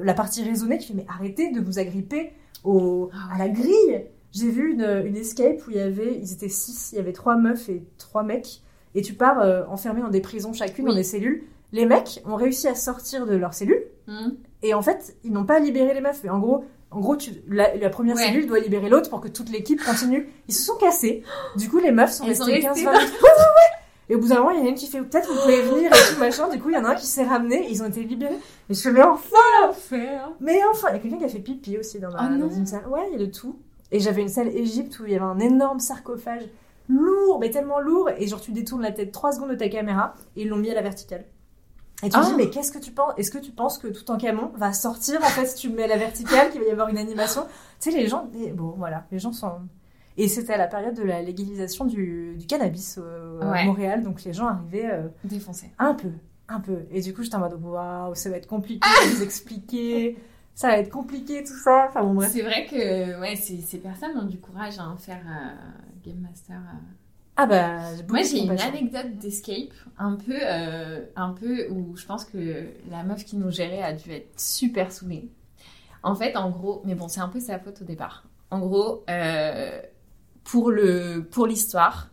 [0.01, 2.31] la partie raisonnée qui fait, mais arrêtez de vous agripper
[2.63, 4.05] au, à la grille.
[4.31, 7.13] J'ai vu une, une escape où il y avait, ils étaient six, il y avait
[7.13, 8.61] trois meufs et trois mecs,
[8.95, 10.91] et tu pars euh, enfermé dans des prisons chacune, Oui.
[10.91, 11.43] dans des cellules.
[11.73, 14.29] Les mecs ont réussi à sortir de leurs cellules, Hmm.
[14.63, 16.21] et en fait, ils n'ont pas libéré les meufs.
[16.23, 18.23] Mais en gros, en gros tu, la, la première Ouais.
[18.23, 20.29] cellule doit libérer l'autre pour que toute l'équipe continue.
[20.47, 21.23] Ils se sont cassés.
[21.57, 23.13] Du coup, les meufs sont Elles restées restées 15 20 minutes.
[24.09, 25.61] Et au bout d'un moment, il y en a une qui fait peut-être vous pouvez
[25.61, 26.47] venir et tout machin.
[26.49, 27.67] Du coup, il y en a un qui s'est ramené.
[27.69, 28.37] Ils ont été libérés.
[28.69, 29.37] Et je fais mais enfin,
[30.39, 32.49] mais enfin, il y a quelqu'un qui a fait pipi aussi dans, ma, Oh dans
[32.49, 32.87] une salle.
[32.87, 33.59] Ouais, il y a de tout.
[33.91, 36.43] Et j'avais une salle Égypte où il y avait un énorme sarcophage
[36.89, 38.09] lourd, mais tellement lourd.
[38.17, 40.71] Et genre, tu détournes la tête 3 secondes de ta caméra et ils l'ont mis
[40.71, 41.25] à la verticale.
[42.03, 42.25] Et tu te Ah.
[42.25, 44.71] dis, mais qu'est-ce que tu penses Est-ce que tu penses que tout en camon va
[44.71, 47.41] sortir en fait si tu mets à la verticale, qu'il va y avoir une animation?
[47.81, 49.51] Tu sais, les gens, bon voilà, les gens sont.
[50.17, 53.63] Et c'était à la période de la légalisation du, du cannabis euh, à.
[53.65, 55.69] Montréal, donc les gens arrivaient euh, Défoncé.
[55.77, 56.09] un peu,
[56.47, 56.79] un peu.
[56.91, 60.17] Et du coup, j'étais en mode, waouh, ça va être compliqué de vous expliquer,
[60.55, 61.85] ça va être compliqué tout ça.
[61.89, 62.31] Enfin bon, bref.
[62.33, 65.55] C'est vrai que ouais, ces, ces personnes ont du courage à en faire euh,
[66.03, 66.55] Game Master.
[66.57, 66.77] euh.
[67.39, 67.77] Ah bah,
[68.09, 73.03] Moi j'ai une anecdote d'escape un peu, euh, un peu où je pense que la
[73.03, 75.29] meuf qui nous gérait a dû être super saoulée.
[76.01, 78.23] En fait, en gros, mais bon, c'est un peu sa faute au départ.
[78.49, 79.79] En gros, euh,
[80.49, 82.09] pour le pour l'histoire,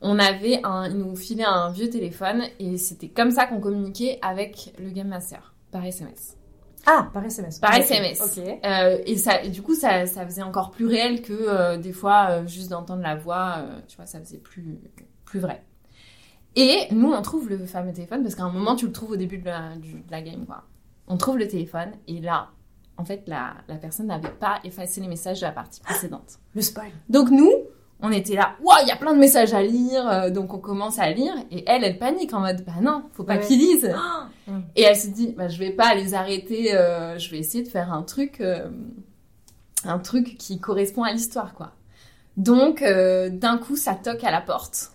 [0.00, 4.18] on avait un, il nous filait un vieux téléphone et c'était comme ça qu'on communiquait
[4.22, 6.36] avec le game master par SMS.
[6.88, 7.58] Ah, par SMS.
[7.58, 7.74] Par.
[7.74, 8.20] SMS.
[8.20, 8.44] Ok.
[8.64, 11.92] Euh, et, ça, et du coup, ça, ça faisait encore plus réel que euh, des
[11.92, 14.78] fois, euh, juste d'entendre la voix, tu vois, ça faisait plus,
[15.24, 15.64] plus vrai.
[16.54, 19.16] Et nous, on trouve le fameux téléphone, parce qu'à un moment, tu le trouves au
[19.16, 20.62] début de la, du- de la game, quoi.
[21.08, 22.50] On trouve le téléphone, et là,
[22.98, 26.38] en fait, la, la personne n'avait pas effacé les messages de la partie précédente.
[26.54, 26.90] Le spoil.
[27.08, 27.50] Donc nous,
[28.00, 30.58] on était là, waouh, il y a plein de messages à lire, euh, donc on
[30.58, 33.40] commence à lire, et elle, elle panique en mode, bah non, faut pas Ouais.
[33.46, 33.94] qu'ils lisent.
[34.76, 37.68] Et elle se dit, bah je vais pas les arrêter, euh, je vais essayer de
[37.68, 38.68] faire un truc, euh,
[39.84, 41.72] un truc qui correspond à l'histoire, quoi.
[42.36, 44.92] Donc euh, d'un coup, ça toque à la porte,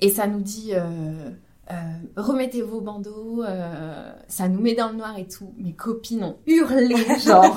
[0.00, 1.30] et ça nous dit, euh,
[1.70, 1.74] euh,
[2.16, 5.52] remettez vos bandeaux, euh, ça nous met dans le noir et tout.
[5.58, 7.56] Mes copines ont hurlé, genre.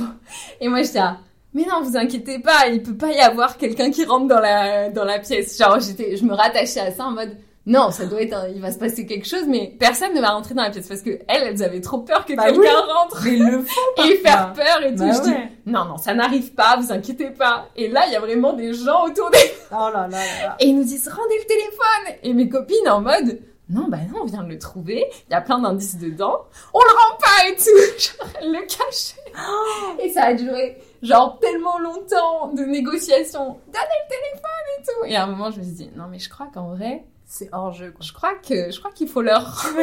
[0.59, 1.19] et moi, j'étais là,
[1.57, 4.89] mais non, vous inquiétez pas, il peut pas y avoir quelqu'un qui rentre dans la,
[4.89, 5.57] dans la pièce.
[5.57, 8.61] Genre, j'étais, je me rattachais à ça en mode, non, ça doit être, un- il
[8.61, 11.09] va se passer quelque chose, mais personne ne va rentrer dans la pièce parce que
[11.27, 12.91] elles, elles avaient trop peur que Bah quelqu'un oui.
[12.93, 15.03] rentre Mais le font et faire peur et tout.
[15.03, 17.67] Bah je dis, non, non, ça n'arrive pas, vous inquiétez pas.
[17.75, 19.37] Et là, il y a vraiment des gens autour des
[19.71, 20.55] Oh là là là là.
[20.61, 23.39] et ils nous disent rendez le téléphone et mes copines en mode
[23.69, 26.43] non bah non on vient de le trouver il y a plein d'indices dedans
[26.73, 31.39] on le rend pas et tout genre elle le cachait et ça a duré genre
[31.39, 35.63] tellement longtemps de négociations donnez le téléphone et tout et à un moment je me
[35.63, 38.05] suis dit non mais je crois qu'en vrai C'est hors jeu, quoi.
[38.05, 39.65] Je crois que je crois qu'il faut leur.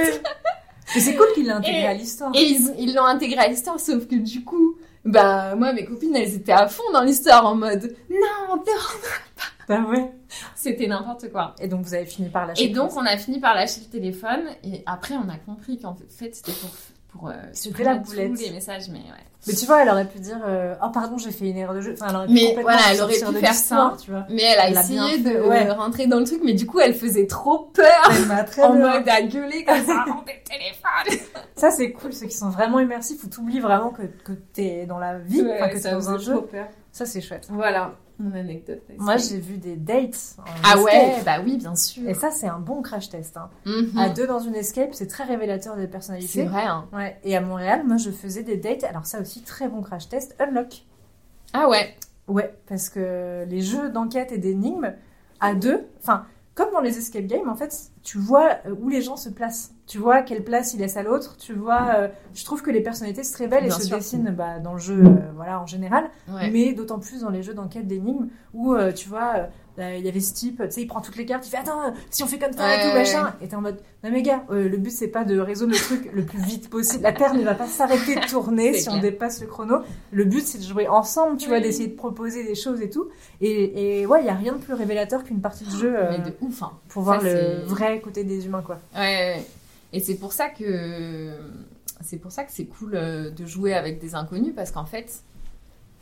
[0.95, 2.31] Mais c'est cool qu'il l'ait intégré Et- à l'histoire.
[2.35, 6.35] Et ils l'ont intégré à l'histoire, sauf que du coup, bah moi mes copines elles
[6.35, 8.63] étaient à fond dans l'histoire en mode non, non.
[9.69, 10.11] Bah ouais.
[10.55, 11.55] c'était n'importe quoi.
[11.61, 12.65] Et donc vous avez fini par lâcher.
[12.65, 15.95] Et donc on a fini par lâcher le téléphone et après on a compris qu'en
[15.95, 16.71] fait c'était pour
[17.17, 18.41] pour euh, supprimer la tous boulette.
[18.41, 19.25] les messages, mais ouais.
[19.47, 21.81] Mais tu vois, elle aurait pu dire euh, oh pardon j'ai fait une erreur de
[21.83, 21.95] jeu.
[22.01, 23.95] Enfin, elle aurait pu Mais voilà, elle aurait pu de faire ça.
[24.03, 24.27] tu vois.
[24.31, 25.71] Mais elle a Elle essayé de ouais.
[25.71, 28.73] rentrer dans le truc, mais du coup elle faisait trop peur Elle m'a très en
[28.75, 31.29] mode à gueuler comme ça des téléphones.
[31.57, 34.99] Ça c'est cool, ceux qui sont vraiment immersifs où t'oublies vraiment que, que t'es dans
[34.99, 36.41] la vie, enfin que t'es dans un jeu.
[36.41, 36.67] peur.
[36.95, 37.49] Ça c'est chouette.
[37.51, 38.81] Voilà, mon anecdote.
[38.99, 40.37] Moi j'ai vu des dates.
[40.39, 40.85] en Ah escape.
[40.85, 42.09] ouais, bah oui, bien sûr.
[42.09, 43.37] Et ça c'est un bon crash test.
[43.37, 43.51] Hein.
[43.67, 43.99] Mhm.
[43.99, 46.45] À deux dans une escape, c'est très révélateur des C'est personnalités.
[46.45, 46.87] vrai, hein.
[46.93, 47.19] Ouais.
[47.25, 48.85] Et à Montréal, moi je faisais des dates.
[48.85, 50.37] Alors ça aussi très bon crash test.
[50.39, 50.85] Unlock.
[51.53, 51.97] Ah ouais.
[52.29, 54.95] Ouais, parce que les jeux d'enquête et d'énigmes,
[55.41, 59.17] à deux, enfin, comme dans les escape games, en fait, tu vois où les gens
[59.17, 59.74] se placent.
[59.87, 61.37] Tu vois quelle place ils laissent à l'autre.
[61.39, 63.97] Tu vois, euh, je trouve que les personnalités se révèlent Bien et se sûr.
[63.99, 66.51] dessinent bah, dans le jeu, euh, voilà, en général, Ouais.
[66.51, 70.09] mais d'autant plus dans les jeux d'enquête d'énigmes où, euh, tu vois, là, il y
[70.09, 72.27] avait ce type, tu sais, il prend toutes les cartes, il fait attends, si on
[72.27, 74.77] fait comme ça et tout, ouais, machin, et t'es en mode non mais gars, le
[74.79, 77.03] but c'est pas de résoudre le truc le plus vite possible.
[77.03, 79.81] La Terre ne va pas s'arrêter de tourner si on dépasse le chrono.
[80.13, 83.09] Le but c'est de jouer ensemble, tu vois, d'essayer de proposer des choses et tout.
[83.43, 86.19] Et, et ouais, il y a rien de plus révélateur qu'une partie de jeu Mais
[86.21, 86.73] de ouf, hein.
[86.89, 88.79] pour voir le vrai côté des humains, quoi.
[88.97, 89.43] Ouais.
[89.95, 91.31] Et c'est pour ça que
[92.01, 95.23] c'est pour ça que c'est cool euh, de jouer avec des inconnus parce qu'en fait,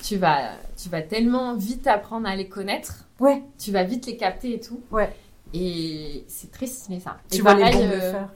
[0.02, 4.16] tu vas tu vas tellement vite apprendre à les connaître, Ouais, tu vas vite les
[4.16, 4.80] capter et tout.
[4.90, 5.14] Ouais.
[5.54, 7.18] Et c'est très stylé ça.
[7.30, 8.28] tu et vois pareil, les bons euh, le faire.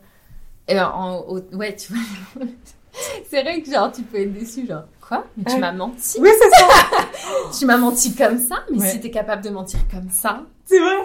[0.68, 2.44] et en- au- ouais, tu vois.
[3.28, 5.58] c'est vrai que genre tu peux être déçu genre quoi Mais tu Ouais.
[5.60, 6.18] m'as menti.
[6.20, 6.66] Oui, c'est ça,
[7.58, 8.88] Tu m'as menti comme ça, mais Ouais.
[8.90, 10.96] si t'es capable de mentir comme ça, c'est vrai.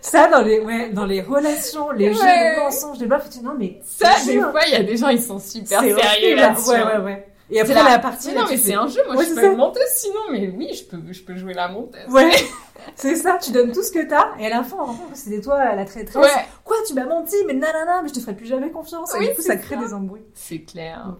[0.00, 2.14] Ça, dans les, ouais, dans les relations, les Ouais.
[2.14, 4.82] jeux de mensonges, des bluffs, tu dis non, mais ça des fois il y a
[4.82, 6.70] des gens ils sont super sérieux horrible, là-dessus.
[6.70, 6.98] Ouais, hein.
[7.00, 7.24] ouais, ouais.
[7.50, 9.24] Et après la, la- partie, Mais là, non, mais fais- c'est un jeu, moi Ouais,
[9.24, 12.02] je peux menteuse sinon, mais oui, je peux, je peux jouer la menteuse.
[12.10, 12.30] Ouais,
[12.94, 15.74] c'est ça, tu donnes tout ce que t'as, et à la fin, on c'était toi
[15.74, 16.22] la traîtresse.
[16.22, 19.14] Ouais, Quoi, tu m'as menti, mais nanana, mais je te ferai plus jamais confiance.
[19.14, 20.26] Et Oui, du coup, ça crée des embrouilles.
[20.34, 21.14] c'est clair.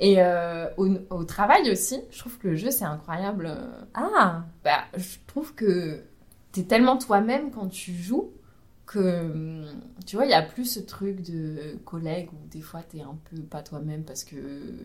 [0.00, 3.46] Et euh, au, au travail aussi, je trouve que le jeu c'est incroyable.
[3.46, 6.02] euh, Ah, Bah, je trouve que
[6.52, 8.32] t'es tellement toi-même quand tu joues
[8.86, 8.98] que
[9.30, 9.66] hum,
[10.06, 13.18] tu vois, il y a plus ce truc de collègue où des fois t'es un
[13.30, 14.36] peu pas toi-même parce que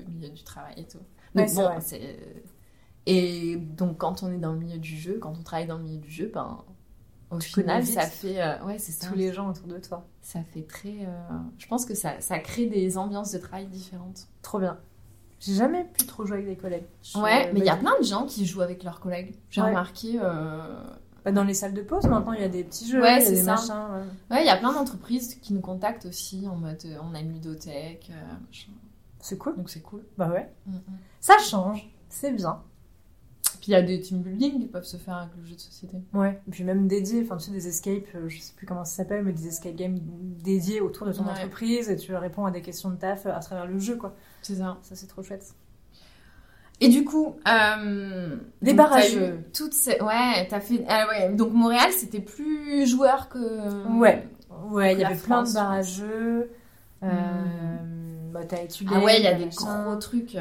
[0.09, 0.99] milieu du travail et tout.
[1.35, 2.17] Donc bon, c'est
[3.05, 5.83] et donc quand on est dans le milieu du jeu, quand on travaille dans le
[5.83, 6.63] milieu du jeu, ben
[7.31, 9.07] au Tu final ça fait euh, ouais c'est ça.
[9.07, 10.05] tous les gens autour de toi.
[10.21, 11.05] Ça fait très.
[11.05, 14.27] euh, Je pense que ça, ça crée des ambiances de travail différentes.
[14.41, 14.77] Trop bien.
[15.39, 16.85] J'ai jamais pu trop jouer avec des collègues.
[17.03, 19.35] Je- Ouais, mais il y a plein de gens qui jouent avec leurs collègues.
[19.49, 19.67] J'ai Ouais.
[19.69, 20.19] remarqué.
[20.21, 20.83] euh,
[21.25, 23.19] bah, dans les salles de pause, maintenant, il y a des petits jeux, Ouais, il
[23.19, 23.51] y a c'est des ça.
[23.55, 23.87] machins.
[24.29, 24.35] ouais.
[24.37, 27.19] Ouais, il y a plein d'entreprises qui nous contactent aussi en mode euh, on a
[27.19, 28.09] une ludothèque.
[28.11, 28.33] euh.
[29.19, 29.55] C'est cool.
[29.57, 30.03] Donc c'est cool.
[30.17, 30.49] Bah ouais.
[30.65, 30.81] Mm, mm.
[31.19, 32.61] Ça change, c'est bien.
[33.61, 35.59] Puis il y a des team building qui peuvent se faire avec le jeu de
[35.59, 35.97] société.
[36.13, 36.39] Ouais.
[36.47, 38.97] Et puis même dédié, enfin tu sais, des escapes, euh, je sais plus comment ça
[38.97, 39.99] s'appelle, mais des escape games
[40.43, 41.31] dédiés autour de ton Ouais.
[41.31, 44.15] entreprise et tu réponds à des questions de taf à travers le jeu, quoi.
[44.41, 44.77] C'est ça.
[44.83, 45.45] Ça, c'est trop chouette.
[46.79, 49.15] Et du coup, euh, Des barrages.
[49.15, 49.99] eu Toutes ces...
[50.01, 50.85] Ouais, t'as fait.
[50.87, 51.33] ah ouais.
[51.33, 53.97] Donc Montréal, c'était plus joueur que.
[53.99, 54.27] Ouais.
[54.69, 56.51] Ouais, il y avait plein de barrageux.
[57.03, 58.31] Euh, Hmm.
[58.31, 58.95] bah, t'as étudié.
[58.99, 60.35] Ah ouais, il y a des gros trucs.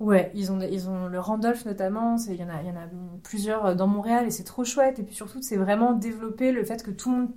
[0.00, 2.86] Ouais, ils ont, ils ont le Randolph notamment, il y, en a, y en a
[3.24, 4.98] plusieurs dans Montréal et c'est trop chouette.
[4.98, 7.28] Et puis surtout, c'est vraiment développer le fait que tout le monde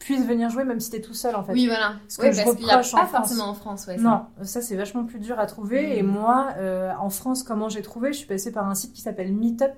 [0.00, 1.52] puisse venir jouer même si t'es tout seul en fait.
[1.52, 1.94] Oui, voilà.
[2.08, 3.10] Ce que Ouais, je parce qu'il n'y a pas France.
[3.10, 3.98] forcément en France, ouais.
[3.98, 4.02] ça.
[4.02, 5.94] Non, ça c'est vachement plus dur à trouver.
[5.94, 5.98] Mm.
[5.98, 9.00] Et moi, euh, en France, comment j'ai trouvé Je suis passée par un site qui
[9.00, 9.70] s'appelle Meetup,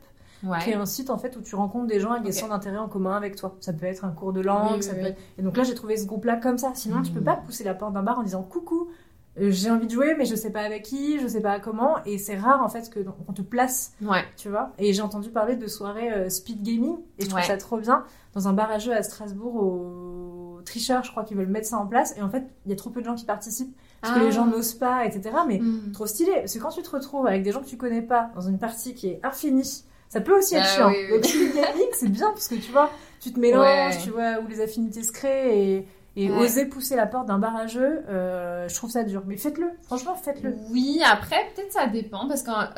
[0.62, 2.78] qui est un site en fait où tu rencontres des gens avec des centres d'intérêt
[2.78, 3.54] en commun avec toi.
[3.60, 5.10] Ça peut être un cours de langue, Oui, ça oui, peut oui.
[5.10, 6.72] être- Et donc là, j'ai trouvé ce groupe-là comme ça.
[6.74, 7.14] Sinon, tu Mm.
[7.16, 8.88] peux pas pousser la porte d'un bar en disant coucou.
[9.36, 12.18] J'ai envie de jouer, mais je sais pas avec qui, je sais pas comment, et
[12.18, 14.22] c'est rare en fait que qu'on te place Ouais.
[14.36, 14.72] tu vois.
[14.78, 17.46] Et j'ai entendu parler de soirées euh, speed gaming, et je trouve Ouais.
[17.46, 18.04] ça trop bien.
[18.34, 21.78] Dans un bar à jeux à Strasbourg, au Tricheur, je crois qu'ils veulent mettre ça
[21.78, 22.14] en place.
[22.16, 24.22] Et en fait, il y a trop peu de gens qui participent, parce que Ah.
[24.24, 25.30] les gens n'osent pas, etc.
[25.48, 25.90] Mais Mm.
[25.92, 28.30] trop stylé, parce que quand tu te retrouves avec des gens que tu connais pas,
[28.36, 30.88] dans une partie qui est infinie, ça peut aussi être Ah chiant.
[30.90, 31.14] oui, oui.
[31.16, 32.88] Donc speed gaming, c'est bien, parce que tu vois,
[33.20, 34.00] tu te mélanges, Ouais.
[34.02, 35.88] tu vois, où les affinités se créent, et...
[36.16, 36.44] Et Ouais.
[36.44, 39.24] oser pousser la porte d'un bar à jeu, euh, je trouve ça dur.
[39.26, 40.54] Mais faites-le, franchement, faites-le.
[40.70, 42.72] Oui, après, peut-être ça dépend, parce qu'à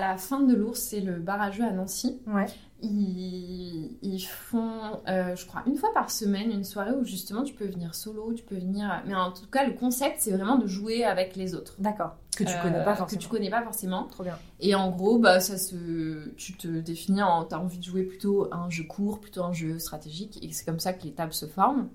[0.00, 2.20] la fin de l'ours, c'est le bar à jeu à Nancy.
[2.26, 2.46] Ouais.
[2.80, 7.54] Ils, ils font, euh, je crois, une fois par semaine, une soirée où justement tu
[7.54, 9.02] peux venir solo, tu peux venir.
[9.06, 11.74] Mais en tout cas, le concept, c'est vraiment de jouer avec les autres.
[11.78, 12.16] D'accord.
[12.36, 13.18] Que tu Euh, connais pas forcément.
[13.18, 14.04] Que tu connais pas forcément.
[14.04, 14.38] Trop bien.
[14.60, 16.28] Et en gros, bah, ça se...
[16.36, 17.44] tu te définis en.
[17.44, 20.78] T'as envie de jouer plutôt un jeu court, plutôt un jeu stratégique, et c'est comme
[20.80, 21.88] ça que les tables se forment.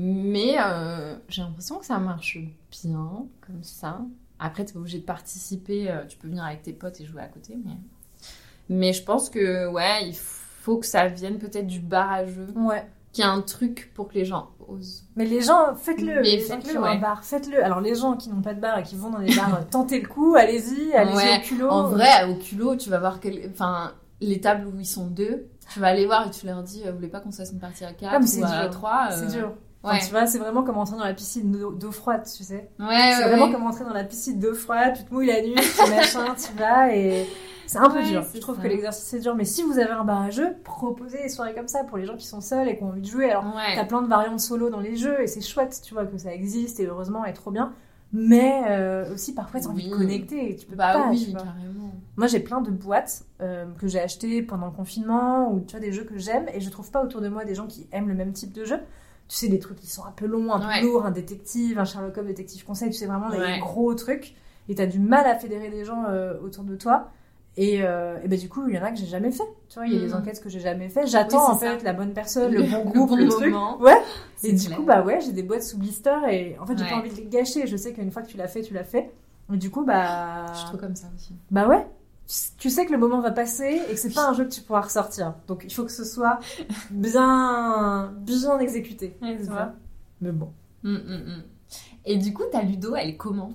[0.00, 2.38] Mais euh, j'ai l'impression que ça marche
[2.70, 4.00] bien, comme ça.
[4.38, 5.90] Après, t'es pas obligé de participer.
[5.90, 7.56] euh, tu peux venir avec tes potes et jouer à côté.
[7.64, 7.72] Mais,
[8.68, 12.46] mais je pense que, ouais, il faut que ça vienne peut-être du bar à jeu.
[12.54, 12.86] Ouais.
[13.12, 15.04] Qu'il y a un truc pour que les gens osent.
[15.16, 16.22] Mais les gens, faites-le.
[16.22, 16.88] Faites-le, ouais.
[16.90, 17.64] un bar, faites-le.
[17.64, 20.00] Alors les gens qui n'ont pas de bar et qui vont dans des bars, tentez
[20.00, 21.70] le coup, allez-y, allez-y Ouais, au culot.
[21.70, 23.50] En vrai, au culot, tu vas voir quel...
[23.50, 25.48] enfin, les tables où ils sont deux.
[25.72, 27.50] Tu vas aller voir et tu leur dis, euh, vous voulez pas qu'on se fasse
[27.50, 28.70] une partie à quatre Ah, ou à dur.
[28.70, 29.54] trois c'est dur.
[29.82, 30.00] Enfin, Ouais.
[30.04, 32.68] tu vois, c'est vraiment comme entrer dans la piscine d'eau froide, tu sais.
[32.80, 32.86] Ouais,
[33.16, 33.52] c'est ouais, vraiment ouais.
[33.52, 36.52] comme entrer dans la piscine d'eau froide, tu te mouilles la nuque, tu machin, tu
[36.58, 37.26] vas et
[37.66, 38.24] c'est un peu dur.
[38.34, 38.62] Je trouve ça.
[38.62, 41.54] que l'exercice est dur, mais si vous avez un bar à jeu, proposez des soirées
[41.54, 43.30] comme ça pour les gens qui sont seuls et qui ont envie de jouer.
[43.30, 46.18] Alors, t'as plein de variantes solo dans les jeux et c'est chouette, tu vois, que
[46.18, 47.72] ça existe et heureusement et trop bien.
[48.12, 51.08] Mais euh, aussi parfois t'as envie de connecter et tu peux Bah pas.
[51.10, 51.40] oui, tu vois.
[51.42, 51.92] carrément.
[52.16, 55.80] Moi, j'ai plein de boîtes euh, que j'ai achetées pendant le confinement ou tu vois
[55.80, 58.08] des jeux que j'aime et je trouve pas autour de moi des gens qui aiment
[58.08, 58.78] le même type de jeu.
[59.28, 60.80] Tu sais, des trucs qui sont un peu longs, un peu Ouais.
[60.82, 63.58] lourds, un détective, un Sherlock Holmes détective conseil, tu sais vraiment des Ouais.
[63.60, 64.34] gros trucs
[64.70, 67.10] et t'as du mal à fédérer des gens euh, autour de toi.
[67.58, 69.42] Et, euh, et ben du coup, il y en a que j'ai jamais fait.
[69.68, 70.20] Tu vois, il y a des Mhm.
[70.20, 71.06] enquêtes que j'ai jamais fait.
[71.08, 71.84] J'attends Oui, en fait ça.
[71.84, 73.52] la bonne personne, le, Le- bon le groupe, bon le, truc.
[73.52, 73.78] moment.
[73.80, 74.00] Ouais.
[74.44, 74.78] Et du clair.
[74.78, 76.90] coup, bah ouais, j'ai des boîtes sous blister et en fait, j'ai Ouais.
[76.90, 77.66] pas envie de les gâcher.
[77.66, 79.10] Je sais qu'une fois que tu l'as fait, tu l'as fait.
[79.52, 80.46] Et du coup, bah.
[80.52, 81.34] Je suis trop comme ça aussi.
[81.50, 81.84] Bah ouais,
[82.58, 84.60] tu sais que le moment va passer et que c'est pas un jeu que tu
[84.60, 85.34] pourras ressortir.
[85.46, 86.38] Donc il faut que ce soit
[86.90, 89.16] bien, bien exécuté.
[89.22, 89.74] Ouais, tu c'est vois ça.
[90.20, 90.52] Mais bon.
[90.84, 91.42] Hum, hum, hum.
[92.04, 93.52] Et du coup, ta Ludo, elle est comment?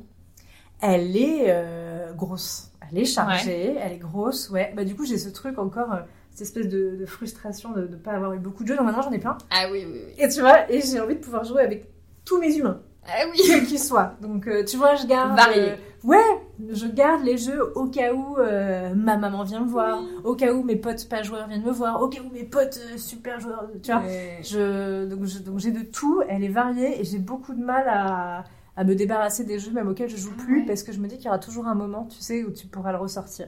[0.82, 2.72] Elle est euh, grosse.
[2.92, 4.74] Elle est chargée, elle est grosse, ouais.
[4.76, 6.00] Bah du coup, j'ai ce truc encore, euh,
[6.32, 8.76] cette espèce de, de frustration de ne pas avoir eu beaucoup de jeux.
[8.76, 9.38] Donc maintenant, j'en ai plein.
[9.50, 10.14] Ah oui, oui, oui.
[10.18, 11.90] Et tu vois, et j'ai envie de pouvoir jouer avec
[12.26, 12.82] tous mes humains.
[13.06, 14.14] Ah oui quels qu'ils soient.
[14.22, 15.36] Donc, euh, tu vois, je garde.
[15.36, 15.72] Varié.
[15.72, 16.24] euh, ouais,
[16.72, 20.54] je garde les jeux au cas où euh, ma maman vient me voir, au cas
[20.54, 23.40] où mes potes pas joueurs viennent me voir, au cas où mes potes euh, super
[23.40, 23.68] joueurs.
[23.82, 24.04] Tu vois,
[24.42, 28.44] je, donc, j'ai de tout, elle est variée et j'ai beaucoup de mal à,
[28.78, 31.16] à me débarrasser des jeux même auxquels je joue plus parce que je me dis
[31.18, 33.48] qu'il y aura toujours un moment, tu sais, où tu pourras le ressortir.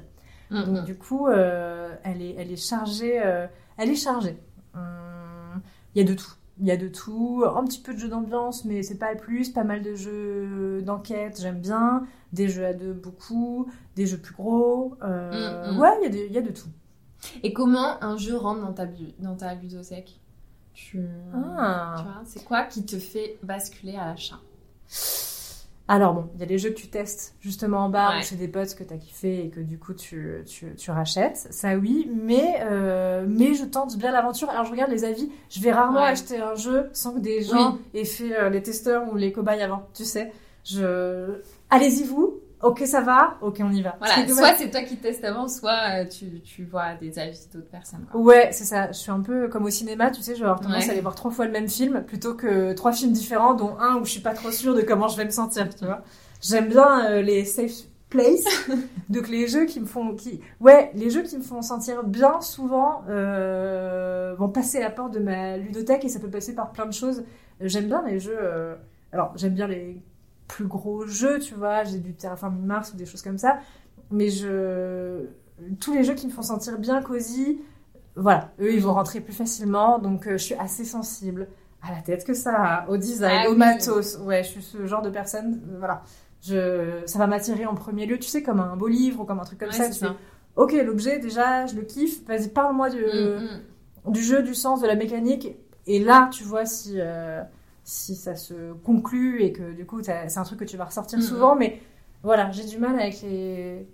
[0.51, 0.83] Hum, Donc hum.
[0.83, 3.15] du coup, euh, elle, est, elle est chargée.
[3.77, 4.37] elle est chargée.
[4.73, 5.61] Hum,
[5.93, 6.33] Il y a de tout.
[6.59, 7.43] Il y a de tout.
[7.45, 9.49] Un petit peu de jeux d'ambiance, mais c'est pas le plus.
[9.49, 12.05] Pas mal de jeux d'enquête, j'aime bien.
[12.31, 13.67] Des jeux à deux, beaucoup.
[13.95, 14.95] Des jeux plus gros.
[15.03, 15.79] Euh, Mm, mm.
[15.79, 16.69] Ouais, il y, a de- il y a de tout.
[17.43, 18.85] Et comment un jeu rentre dans ta,
[19.19, 20.19] dans ta ludothèque
[20.73, 21.07] tu...
[21.33, 21.95] Ah.
[21.97, 24.39] tu vois, c'est quoi qui te fait basculer à l'achat?
[25.87, 28.19] Alors bon, il y a des jeux que tu testes justement en bar Ouais.
[28.19, 31.37] ou chez des potes que t'as kiffé et que du coup tu, tu, tu rachètes,
[31.51, 34.49] ça oui, mais, euh, mais je tente bien l'aventure.
[34.49, 36.07] Alors je regarde les avis, je vais rarement Ouais.
[36.07, 39.61] acheter un jeu sans que des gens aient fait euh, les testeurs ou les cobayes
[39.61, 40.31] avant, tu sais.
[40.63, 41.41] Je...
[41.69, 43.95] Allez-y vous, ok ça va, ok on y va.
[43.99, 47.69] Voilà, soit c'est toi qui testes avant, soit euh, tu, tu vois des avis d'autres
[47.69, 48.05] personnes.
[48.11, 48.19] quoi.
[48.19, 48.87] Ouais, c'est ça.
[48.91, 50.89] Je suis un peu comme au cinéma, tu sais, je vais avoir tendance Ouais.
[50.89, 53.95] à aller voir trois fois le même film plutôt que trois films différents, dont un
[53.97, 56.01] où je suis pas trop sûre de comment je vais me sentir, tu vois.
[56.41, 57.71] J'aime bien euh, les safe
[58.09, 58.43] place,
[59.09, 62.39] donc les jeux qui me font, qui, ouais, les jeux qui me font sentir bien
[62.41, 66.85] souvent euh, vont passer la porte de ma ludothèque et ça peut passer par plein
[66.85, 67.23] de choses.
[67.61, 68.37] J'aime bien les jeux.
[68.39, 68.75] euh,
[69.11, 70.01] Alors, j'aime bien les
[70.47, 71.83] plus gros jeux, tu vois.
[71.83, 73.59] J'ai du Terraforming Mars ou des choses comme ça,
[74.11, 75.25] mais je
[75.79, 77.61] tous les jeux qui me font sentir bien cosy,
[78.15, 81.47] voilà, eux ils vont rentrer plus facilement, donc euh, je suis assez sensible
[81.81, 83.57] à la tête que ça au design, Ah au oui.
[83.57, 84.17] matos.
[84.19, 86.03] Ouais, je suis ce genre de personne, euh, voilà.
[86.41, 89.39] Je, ça va m'attirer en premier lieu, tu sais, comme un beau livre ou comme
[89.39, 89.87] un truc comme Ouais, ça.
[89.87, 90.09] Tu ça.
[90.09, 90.13] fais,
[90.55, 92.23] ok, l'objet déjà, je le kiffe.
[92.27, 93.47] Vas-y, parle-moi du, hum.
[94.13, 95.55] du jeu, du sens, de la mécanique.
[95.87, 97.41] Et là, tu vois si, euh,
[97.85, 101.21] si ça se conclut et que du coup, c'est un truc que tu vas ressortir
[101.23, 101.55] souvent.
[101.55, 101.81] Mais
[102.23, 103.87] voilà, j'ai du mal avec les,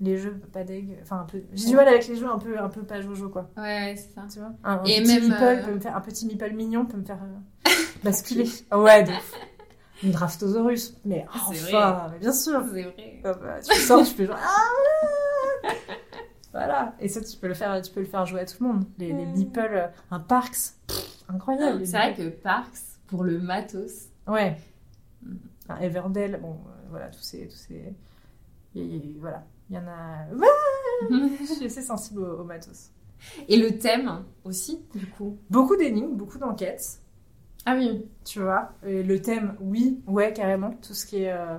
[0.00, 0.98] les jeux pas deg.
[1.02, 1.42] Enfin, un peu.
[1.54, 3.48] J'ai du mal avec les jeux un peu, un peu pas jojo, quoi.
[3.56, 4.26] Ouais, ouais, c'est ça.
[4.30, 4.52] Tu vois?
[4.64, 6.96] Un, un Et petit même, meeple euh, peut me faire, un petit meeple mignon peut
[6.98, 7.70] me faire euh,
[8.04, 8.48] basculer.
[8.72, 9.32] ouais, de ouf.
[10.02, 10.94] Une Draftosaurus.
[11.04, 12.62] Mais enfin, mais bien sûr.
[12.72, 13.20] C'est vrai.
[13.24, 14.36] Ah bah, tu sors, tu fais genre.
[14.40, 15.68] Ah
[16.52, 16.94] voilà.
[17.00, 18.84] Et ça, tu peux le faire, tu peux le faire jouer à tout le monde.
[18.98, 21.86] Les, les meeples, euh, un Parks, pff, incroyable.
[21.86, 24.56] C'est vrai que Parks, pour le matos, Ouais.
[25.22, 25.34] Mm.
[25.70, 27.94] Un Everdell, bon, euh, voilà, tous ces, tous ces,
[28.74, 30.26] y- y- voilà, il y en a.
[31.40, 32.90] Je suis assez sensible au, au matos.
[33.48, 35.36] et le thème aussi, du coup.
[35.50, 37.00] Beaucoup d'énigmes, beaucoup d'enquêtes.
[37.66, 38.06] Ah oui.
[38.24, 38.72] tu vois.
[38.86, 40.70] Et le thème, oui, ouais, carrément.
[40.80, 41.58] Tout ce qui est, euh,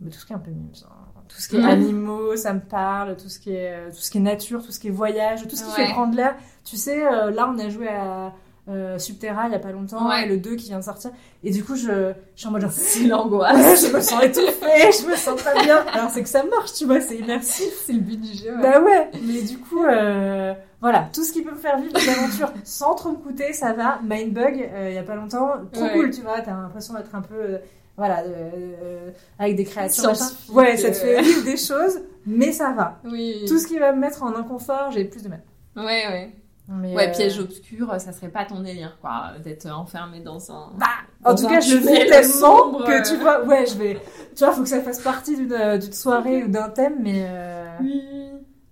[0.00, 0.94] mais tout ce qui est un peu mimes, hein.
[1.28, 3.16] Tout ce qui est animaux, ça me parle.
[3.16, 5.46] Tout ce qui est, euh, tout ce qui est nature, tout ce qui est voyage,
[5.46, 5.86] tout ce qui Ouais.
[5.86, 6.36] fait prendre l'air.
[6.64, 8.32] Tu sais, euh, là, on a joué à
[8.68, 10.24] euh, Subterra il y a pas longtemps, Ouais.
[10.24, 11.10] et le 2 qui vient de sortir.
[11.42, 13.86] Et du coup, je, je suis en mode genre, C'est l'angoisse.
[13.86, 15.84] je me sens étouffée, je me sens pas bien.
[15.92, 17.72] Alors c'est que ça marche, tu vois, c'est immersif.
[17.86, 18.54] C'est le but du jeu.
[18.54, 18.62] ouais.
[18.62, 22.08] Bah ouais, mais du coup, euh, Voilà, tout ce qui peut me faire vivre des
[22.08, 23.98] aventures sans trop me coûter, ça va.
[24.02, 25.92] Mindbug, euh, il y a pas longtemps, trop Ouais.
[25.92, 27.58] cool, tu vois, t'as l'impression d'être un peu, euh,
[27.98, 28.50] voilà, euh,
[28.82, 29.64] euh, avec des.
[29.66, 31.00] Scientifique, Ouais, ça te euh.
[31.00, 32.98] fait vivre des choses, mais ça va.
[33.04, 33.44] Oui.
[33.46, 35.42] Tout ce qui va me mettre en inconfort, j'ai plus de mal.
[35.76, 36.30] Ouais, ouais.
[36.72, 40.70] Mais, Ouais, euh, piège obscur, ça serait pas ton délire, quoi, d'être enfermé dans un.
[40.78, 40.86] Bah,
[41.24, 43.94] en tout un cas, je le vis tellement sombre, que tu vois, ouais, je vais,
[44.36, 47.76] tu vois, faut que ça fasse partie d'une euh, soirée ou d'un thème, mais euh,
[47.80, 48.04] Oui.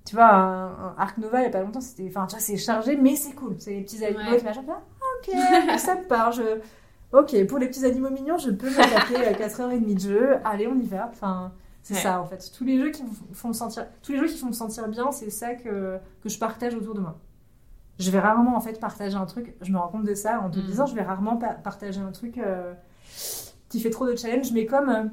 [0.06, 2.40] tu vois, un, un Arc Nova il y a pas longtemps, c'était, enfin, tu vois,
[2.40, 4.42] c'est chargé, mais c'est cool, c'est les petits animaux, Ouais.
[4.44, 4.80] machin, ah,
[5.20, 6.42] ok, ça me part, je,
[7.12, 10.78] ok, pour les petits animaux mignons, je peux me taper 4h30 de jeu, allez, on
[10.78, 11.50] y va, enfin,
[11.82, 12.00] c'est Ouais.
[12.00, 14.38] ça en fait, tous les jeux qui me font me sentir, tous les jeux qui
[14.38, 17.18] font me sentir bien, c'est ça que que je partage autour de moi.
[17.98, 20.50] Je vais rarement en fait partager un truc, je me rends compte de ça en
[20.50, 20.62] te Mm.
[20.66, 22.72] disant, je vais rarement pa- partager un truc euh,
[23.68, 25.04] qui fait trop de challenge, mais comme euh,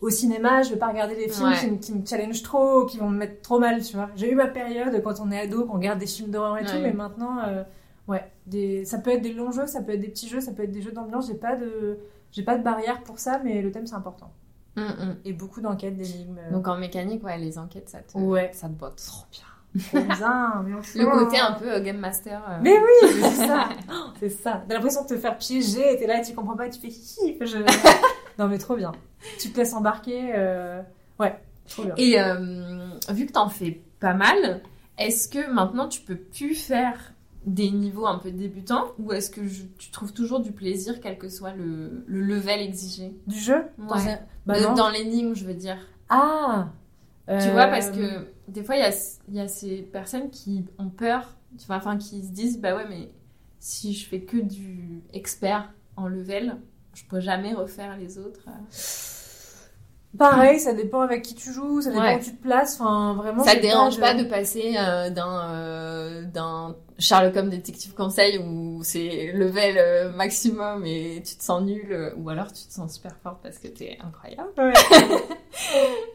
[0.00, 1.56] au cinéma, je vais pas regarder des films Ouais.
[1.58, 4.10] qui, me- qui me challenge trop, qui vont me mettre trop mal, tu vois.
[4.16, 6.76] J'ai eu ma période quand on est ado, qu'on regarde des films d'horreur et tout,
[6.82, 7.62] mais maintenant, euh,
[8.08, 10.52] ouais, des, ça peut être des longs jeux, ça peut être des petits jeux, ça
[10.52, 11.26] peut être des jeux d'ambiance.
[11.26, 11.98] J'ai pas de,
[12.32, 14.30] j'ai pas de barrière pour ça, mais le thème c'est important.
[14.76, 15.16] Mm, mm.
[15.24, 16.38] Et beaucoup d'enquêtes, d'énigmes.
[16.52, 18.50] Donc en mécanique, ouais, les enquêtes, ça te, Ouais.
[18.54, 19.44] ça te botte trop bien.
[19.78, 20.98] Trop bien, enfin.
[20.98, 22.42] Le côté un peu euh, Game Master.
[22.48, 23.68] euh, Mais oui, c'est ça,
[24.18, 24.64] c'est ça.
[24.68, 27.36] T'as l'impression de te faire piéger, et t'es là, tu comprends pas, tu fais hi,
[27.40, 27.58] je...
[28.38, 28.92] Non mais trop bien.
[29.38, 30.80] Tu te laisses embarquer, euh...
[31.18, 31.94] ouais, trop bien.
[31.98, 34.62] Et euh, vu que t'en fais pas mal,
[34.98, 37.12] est-ce que maintenant tu peux plus faire
[37.46, 41.16] des niveaux un peu débutants ou est-ce que je- tu trouves toujours du plaisir quel
[41.18, 43.14] que soit le, le level exigé?
[43.26, 43.64] Du jeu?
[43.78, 44.18] Dans Ouais.
[44.46, 44.74] Bah non.
[44.74, 45.76] Dans l'énigme, je veux dire.
[46.08, 46.68] Ah
[47.38, 48.90] Tu Euh, vois, parce que des fois, il y a,
[49.30, 52.88] y a ces personnes qui ont peur, tu vois, enfin, qui se disent, bah ouais,
[52.88, 53.10] mais
[53.58, 56.56] si je fais que du expert en level,
[56.94, 58.48] je peux jamais refaire les autres.
[60.18, 62.16] Pareil, ça dépend avec qui tu joues, ça dépend Ouais.
[62.16, 62.80] où tu te places.
[62.80, 63.44] Enfin, vraiment.
[63.44, 68.36] Ça te dérange de- pas de passer euh, d'un euh, d'un Sherlock Holmes détective conseil
[68.38, 72.72] où c'est level euh, maximum et tu te sens nul euh, ou alors tu te
[72.72, 74.50] sens super forte parce que t'es incroyable.
[74.58, 74.72] Ouais.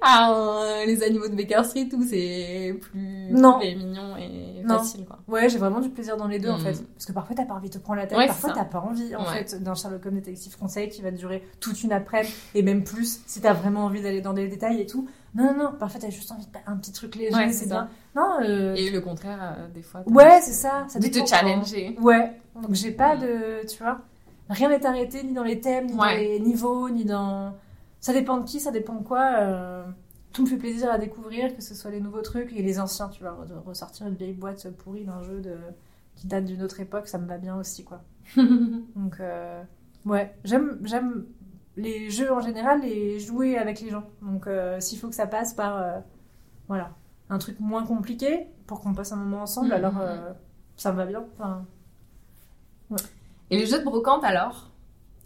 [0.02, 3.60] Ah, euh, les animaux de Baker Street où c'est plus Non.
[3.62, 4.78] et mignon et Non.
[4.78, 5.18] facile quoi.
[5.28, 6.62] Ouais, j'ai vraiment du plaisir dans les deux en Mm.
[6.64, 6.84] fait.
[6.94, 8.80] Parce que parfois t'as pas envie de te prendre la tête, Ouais, parfois t'as pas
[8.80, 12.62] envie en fait d'un Sherlock Holmes détective conseil qui va durer toute une après-midi et
[12.62, 15.08] même plus si t'as vraiment envie d'aller dans des détails et tout.
[15.34, 17.90] Non, non, non, parfois t'as juste envie de un petit truc léger, Ouais, c'est bien.
[18.16, 20.04] Non, euh, Et le contraire euh, des fois.
[20.08, 20.86] ouais, c'est ça.
[20.88, 21.98] ça de te challenger.
[22.02, 23.66] Ouais, donc j'ai pas de.
[23.68, 24.00] Tu vois,
[24.50, 27.54] rien n'est arrêté ni dans les thèmes, ni dans les niveaux, ni dans.
[28.00, 29.32] Ça dépend de qui, ça dépend de quoi.
[29.40, 29.84] euh,
[30.32, 33.10] Tout me fait plaisir à découvrir, que ce soit les nouveaux trucs et les anciens,
[33.10, 33.38] tu vois.
[33.50, 35.56] De ressortir une vieille boîte pourrie d'un jeu de...
[36.16, 38.02] qui date d'une autre époque, ça me va bien aussi, quoi.
[38.38, 39.16] Donc,
[40.06, 41.26] ouais, j'aime
[41.78, 44.04] les jeux en général et jouer avec les gens.
[44.22, 45.78] Donc, euh, s'il faut que ça passe par.
[45.78, 46.00] euh,
[46.68, 46.92] voilà,
[47.30, 49.74] un truc moins compliqué pour qu'on passe un moment ensemble, Mhm.
[49.74, 50.32] alors euh,
[50.78, 51.24] ça me va bien.
[51.38, 51.66] Enfin,
[53.52, 54.72] Et les jeux de brocante alors?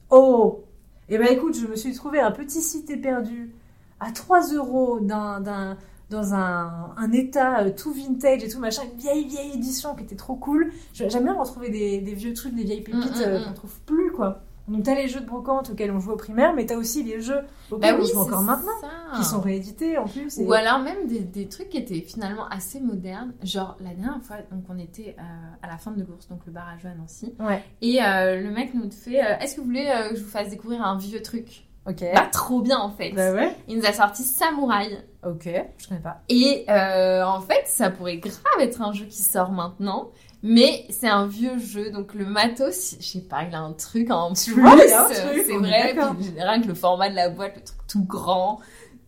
[0.09, 0.63] Oh
[1.09, 3.53] Eh ben écoute, je me suis trouvé un petit site éperdu
[3.99, 5.77] à 3 euros d'un, d'un-
[6.09, 10.15] dans un, un état tout vintage et tout machin, une vieille vieille édition qui était
[10.15, 10.71] trop cool.
[10.93, 13.43] J'aime bien retrouver des, des vieux trucs, des vieilles pépites Mm, mm, euh, mm.
[13.45, 14.41] qu'on trouve plus quoi.
[14.69, 17.21] Donc t'as les jeux de brocante auxquels on joue au primaire, mais t'as aussi les
[17.21, 19.17] jeux Bah auxquels on joue encore maintenant, ça.
[19.17, 20.37] qui sont réédités en plus.
[20.39, 23.33] et- Ou alors même des, des trucs qui étaient finalement assez modernes.
[23.43, 25.21] Genre la dernière fois, donc on était euh,
[25.63, 27.33] à la fin de course, donc le bar à jouer à Nancy.
[27.39, 27.63] Ouais.
[27.81, 30.49] Et euh, le mec nous fait euh, Est-ce que vous voulez que je vous fasse
[30.49, 31.65] découvrir un vieux truc?
[31.87, 32.03] Ok.
[32.13, 33.11] Bah trop bien en fait.
[33.13, 33.55] Bah ouais.
[33.67, 34.99] Il nous a sorti Samouraï.
[35.25, 35.49] Ok.
[35.77, 36.21] Je connais pas.
[36.29, 40.09] Et en fait, ça pourrait grave être un jeu qui sort maintenant.
[40.41, 44.09] Mais c'est un vieux jeu, donc le matos, je sais pas, il a un truc
[44.09, 45.07] en plus, un euh,
[45.45, 45.93] c'est vrai.
[46.19, 48.59] Puis rien que le format de la boîte, le truc tout grand,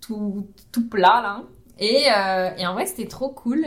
[0.01, 1.43] tout, tout plat là.
[1.79, 3.65] Et, euh, et en vrai, c'était trop cool.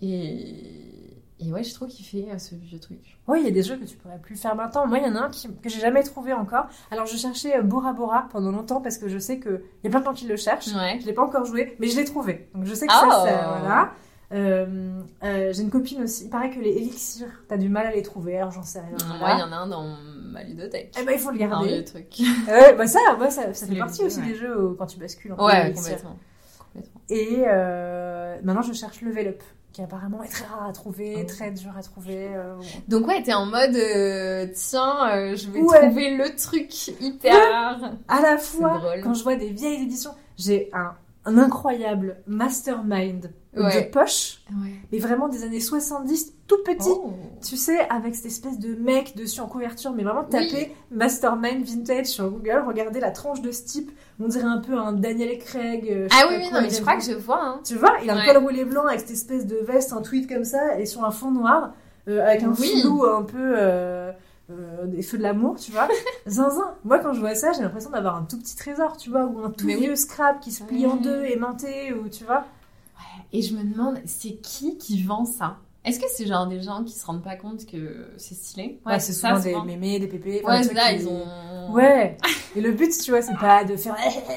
[0.00, 2.98] Et, et ouais, j'ai trop kiffé ce vieux truc.
[3.26, 4.86] Oui, il y a des jeux que tu pourrais plus faire maintenant.
[4.86, 6.66] Moi, il y en a un qui- que j'ai jamais trouvé encore.
[6.90, 9.90] Alors, je cherchais euh, Bora Bora pendant longtemps parce que je sais qu'il y a
[9.90, 10.68] plein de gens qui le cherchent.
[10.74, 10.98] Ouais.
[11.00, 12.48] Je l'ai pas encore joué, mais je l'ai trouvé.
[12.54, 13.10] Donc, je sais que Oh.
[13.10, 13.90] ça, ça, voilà.
[14.32, 16.24] Euh, euh, j'ai une copine aussi.
[16.24, 18.36] Il paraît que les élixirs, t'as du mal à les trouver.
[18.38, 18.96] Alors, j'en sais rien.
[19.18, 19.84] Moi, il y en a un dans
[20.30, 20.94] ma ludothèque.
[21.00, 21.68] Eh ben, il faut le Un garder.
[21.68, 22.06] vieux truc.
[22.46, 24.26] Ouais, bah ça, ouais, ça, fait partie aussi ouais.
[24.26, 25.32] des jeux où- quand tu bascules.
[25.32, 26.16] Ouais, complètement.
[26.58, 27.00] complètement.
[27.08, 31.26] Et euh, maintenant, je cherche Level Up, qui apparemment est très rare à trouver, Oh.
[31.26, 32.28] très dur à trouver.
[32.34, 32.54] euh,
[32.88, 35.78] Donc ouais, t'es en mode euh, tiens, euh, je vais Ouais.
[35.86, 37.34] trouver le truc hyper.
[38.08, 40.92] à la fois, quand je vois des vieilles éditions, j'ai un,
[41.28, 43.86] un incroyable mastermind Ouais.
[43.86, 44.70] de poche, Ouais.
[44.92, 46.90] mais vraiment des années 70, tout petit.
[46.92, 47.12] Oh.
[47.44, 52.06] Tu sais, avec cette espèce de mec dessus en couverture, mais vraiment taper Mastermind Vintage
[52.06, 55.88] sur Google, regardez la tranche de ce type, on dirait un peu un Daniel Craig.
[55.90, 57.40] euh, Ah oui, non, mais je crois que je vois.
[57.42, 57.60] Hein.
[57.64, 60.28] Tu vois, il a un col roulé blanc avec cette espèce de veste, un tweed
[60.32, 61.72] comme ça, et sur un fond noir,
[62.08, 62.80] euh, avec un Oui.
[62.82, 64.07] flou un peu euh,
[64.50, 65.88] euh, des feux de l'amour, tu vois.
[66.26, 66.74] Zinzin.
[66.84, 69.44] Moi, quand je vois ça, j'ai l'impression d'avoir un tout petit trésor, tu vois, ou
[69.44, 69.82] un tout Mais oui.
[69.82, 71.02] vieux scrap qui se plie en Ouais.
[71.02, 72.46] deux, aimanté, ou tu vois.
[73.32, 75.58] Et je me demande, c'est qui qui vend ça?
[75.88, 78.78] Est-ce que c'est genre des gens qui se rendent pas compte que c'est stylé?
[78.86, 80.42] Ouais, c'est souvent des mémés, des pépés.
[80.44, 81.72] Ouais, c'est là, qui- ils ont.
[81.72, 82.16] Ouais.
[82.56, 83.94] Et le but, tu vois, c'est pas de faire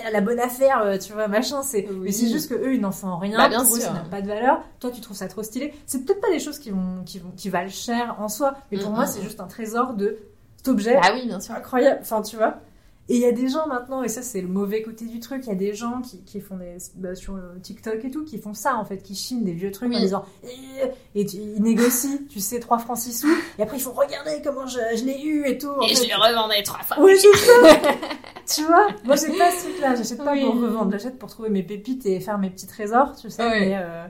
[0.07, 1.61] eh, la bonne affaire, euh, tu vois, machin.
[1.63, 1.97] C'est, Oui.
[2.03, 3.37] mais c'est juste que eux, ils n'en font rien.
[3.37, 3.87] Bah, bien pour eux, sûr.
[3.87, 4.61] ça n'a pas de valeur.
[4.79, 5.73] Toi, tu trouves ça trop stylé.
[5.85, 8.77] C'est peut-être pas des choses qui vont, qui vont, qui valent cher en soi, mais
[8.79, 9.23] pour Mm, moi, mm, c'est mm.
[9.23, 10.17] juste un trésor de
[10.57, 11.55] cet objet Ah oui, bien sûr.
[11.55, 11.99] incroyable.
[12.01, 12.59] Enfin, tu vois.
[13.11, 15.41] Et il y a des gens maintenant, et ça c'est le mauvais côté du truc,
[15.45, 18.23] il y a des gens qui, qui font des, bah, sur euh, TikTok et tout,
[18.23, 19.97] qui font ça en fait, qui chinent des vieux trucs Oui.
[19.97, 23.77] en disant Eh et tu- ils négocient, tu sais, 3 francs 6 sous, et après
[23.77, 25.67] ils font regarder comment je, je l'ai eu et tout.
[25.67, 26.03] en Et fait.
[26.03, 26.97] je les revendais trois fois.
[27.03, 27.51] Oui, c'est ça
[28.55, 29.95] Tu vois Moi, j'ai pas ce truc-là.
[29.95, 30.41] J'achète pas Oui.
[30.45, 30.91] pour revendre.
[30.91, 33.47] J'achète pour trouver mes pépites et faire mes petits trésors, tu sais.
[33.49, 34.05] Mais euh,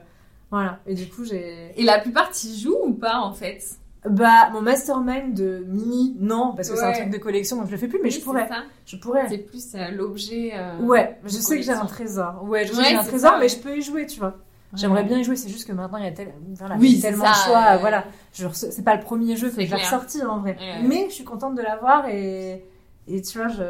[0.50, 0.80] voilà.
[0.88, 1.72] Et du coup, j'ai...
[1.76, 3.64] Et la plupart, tu joues ou pas en fait?
[4.10, 7.72] Bah, mon mastermind de Mimi, non, parce que c'est un truc de collection, donc je
[7.72, 8.48] le fais plus, mais Oui, je pourrais.
[8.48, 8.64] ça.
[8.86, 9.30] Je pourrais.
[9.30, 10.52] C'est plus euh, l'objet.
[10.56, 12.44] euh, Ouais, je sais que j'ai un trésor.
[12.44, 13.50] Ouais, je sais Ouais, que j'ai un trésor, ça, mais ouais.
[13.50, 14.38] je peux y jouer, tu vois.
[14.74, 17.30] J'aimerais bien y jouer, c'est juste que maintenant il y a, tel- voilà, Oui, tellement
[17.30, 17.78] de choix.
[17.78, 19.80] Voilà, je c'est pas le premier jeu que c'est j'ai clair.
[19.86, 20.56] ressorti en vrai.
[20.84, 22.64] Mais je suis contente de l'avoir et,
[23.08, 23.64] et tu vois, je,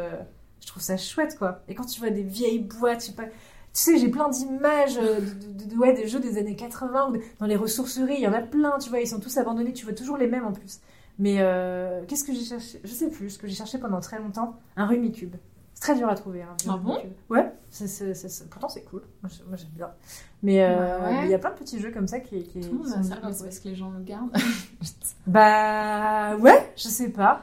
[0.60, 1.60] je trouve ça chouette quoi.
[1.68, 3.24] Et quand tu vois des vieilles boîtes, je sais pas.
[3.74, 7.08] Tu sais, j'ai plein d'images euh, de, de- de- ouais, des jeux des années 80
[7.08, 9.36] ou de- dans les ressourceries, il y en a plein, tu vois, ils sont tous
[9.38, 10.80] abandonnés, tu vois toujours les mêmes en plus.
[11.18, 12.80] Mais euh, qu'est-ce que j'ai cherché?
[12.84, 15.36] Je sais plus, ce que j'ai cherché pendant très longtemps, un Rumicube.
[15.74, 16.42] C'est très dur à trouver.
[16.42, 16.98] Un vieux Ah bon?
[17.30, 17.50] Ouais,
[18.50, 19.02] pourtant c'est cool.
[19.22, 19.90] Moi, j'aime bien.
[20.42, 21.12] Mais euh, ouais.
[21.20, 22.86] mais il y a plein de petits jeux comme ça qui, qui, Tout le monde
[22.86, 23.48] qui a sont ça, bien mais à c'est trouver.
[23.48, 24.36] parce que les gens le gardent.
[25.26, 27.42] Bah ouais, je sais pas.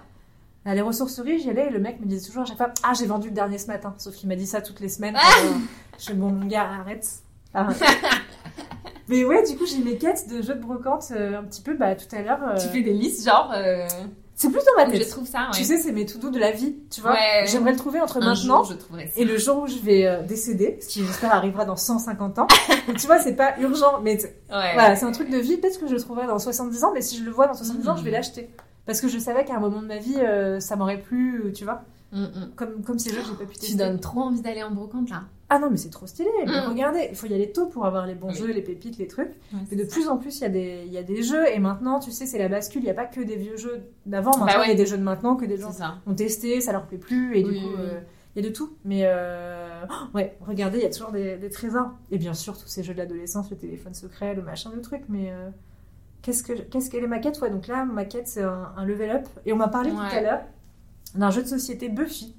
[0.70, 2.92] À les ressourceries, j'y allais et le mec me disait toujours à chaque fois Ah,
[2.94, 3.96] j'ai vendu le dernier ce matin.
[3.98, 5.16] Sauf qu'il m'a dit ça toutes les semaines.
[5.16, 5.50] Euh,
[5.98, 7.08] je fais Bon, mon gars, arrête.
[7.56, 7.82] Arrête.
[9.08, 11.74] Mais ouais, du coup, j'ai mes quêtes de jeux de brocante euh, un petit peu
[11.76, 12.38] bah, tout à l'heure.
[12.48, 13.52] euh, Tu fais des listes genre.
[14.36, 15.10] C'est plus dans ma Je tête.
[15.10, 15.52] trouve ça, ouais.
[15.54, 17.12] Tu sais, c'est mes to-do de la vie, tu vois.
[17.12, 17.46] Ouais.
[17.48, 20.22] J'aimerais le trouver entre un maintenant jour, je et le jour où je vais euh,
[20.22, 22.48] décéder, ce qui j'espère arrivera dans 150 ans.
[22.88, 24.74] Donc tu vois, c'est pas urgent, mais Ouais.
[24.76, 25.58] voilà, c'est un truc de vie.
[25.58, 27.90] Peut-être que je le trouverai dans 70 ans, mais si je le vois dans 70
[27.90, 28.50] ans, je vais l'acheter.
[28.90, 31.52] Parce que je savais qu'à un moment de ma vie, euh, ça m'aurait plu, euh,
[31.52, 31.84] tu vois.
[32.12, 32.52] Mm, mm.
[32.56, 33.68] Comme, comme ces jeux j'ai pas pu tester.
[33.68, 35.26] Tu donnes trop envie d'aller en brocante là.
[35.48, 36.30] Ah non, mais c'est trop stylé.
[36.48, 36.70] Mais Mhm.
[36.70, 38.36] regardez, il faut y aller tôt pour avoir les bons Oui.
[38.36, 39.30] jeux, les pépites, les trucs.
[39.54, 41.48] Ouais, Et de plus en plus, il y, a des- il y a des jeux.
[41.54, 42.82] Et maintenant, tu sais, c'est la bascule.
[42.82, 44.32] Il n'y a pas que des vieux jeux d'avant.
[44.32, 45.98] Maintenant, Bah il y a des jeux de maintenant que des gens ça.
[46.08, 47.38] ont testé, ça leur plaît plus.
[47.38, 47.76] Et Oui, du coup, oui.
[47.80, 48.00] euh,
[48.36, 48.72] il y a de tout.
[48.86, 51.92] Mais euh, oh, ouais, regardez, il y a toujours des, des trésors.
[52.10, 55.04] Et bien sûr, tous ces jeux de l'adolescence, le téléphone secret, le machin, le truc.
[55.10, 55.50] Mais euh,
[56.22, 58.86] qu'est-ce que qu'est-ce qu'elle est ma quête Ouais, donc là, ma quête, c'est un, un
[58.86, 59.28] level up.
[59.46, 60.42] Et on m'a parlé tout à l'heure
[61.16, 62.36] d'un jeu de société Buffy.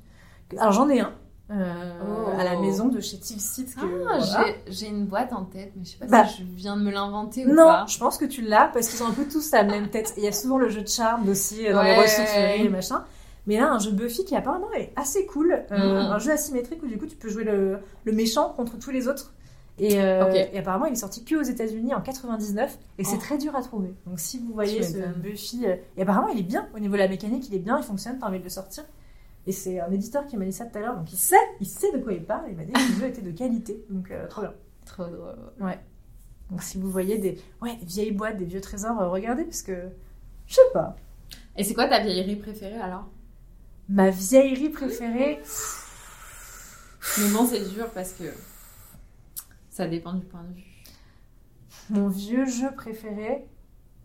[0.59, 1.12] Alors j'en ai un.
[1.53, 1.74] euh,
[2.07, 2.31] Oh.
[2.39, 3.66] à la maison de chez Tilsit.
[3.76, 4.45] Ah, que, voilà.
[4.68, 6.24] j'ai- une boîte en tête, mais je sais pas Bah.
[6.26, 7.87] si je viens de me l'inventer ou Non, pas.
[7.89, 10.12] je pense que tu l'as parce qu'ils ont un peu tous la même tête.
[10.16, 11.97] Il y a souvent le jeu de charme aussi euh, dans Ouais.
[11.97, 13.05] les ressourceries et machin.
[13.49, 15.64] Mais là, un jeu Buffy qui apparemment est assez cool.
[15.72, 16.12] Euh, Mhm.
[16.12, 19.09] Un jeu asymétrique où du coup tu peux jouer le, le méchant contre tous les
[19.09, 19.33] autres.
[19.83, 23.18] Et, euh, et apparemment, il est sorti que aux États-Unis en 99 et c'est Oh.
[23.18, 23.95] très dur à trouver.
[24.07, 24.99] Donc si vous voyez ce.
[25.16, 27.78] Buffy, euh, et apparemment il est bien au niveau de la mécanique, il est bien,
[27.78, 28.85] il fonctionne, t'as envie de le sortir.
[29.47, 31.66] Et c'est un éditeur qui m'a dit ça tout à l'heure, donc il sait, il
[31.66, 32.45] sait de quoi il parle.
[32.51, 34.53] Il m'a dit que le jeu était de qualité, donc euh, trop bien.
[34.87, 35.37] Trop drôle.
[36.51, 39.89] Donc si vous voyez des, ouais, des vieilles boîtes, des vieux trésors, regardez parce que
[40.47, 40.97] je sais pas.
[41.57, 43.07] Et c'est quoi ta vieillerie préférée alors?
[43.89, 45.41] Ma vieillerie préférée,
[47.18, 48.24] Mais bon, c'est dur parce que
[49.71, 50.64] ça dépend du point de vue.
[51.91, 53.47] mon vieux jeu préféré.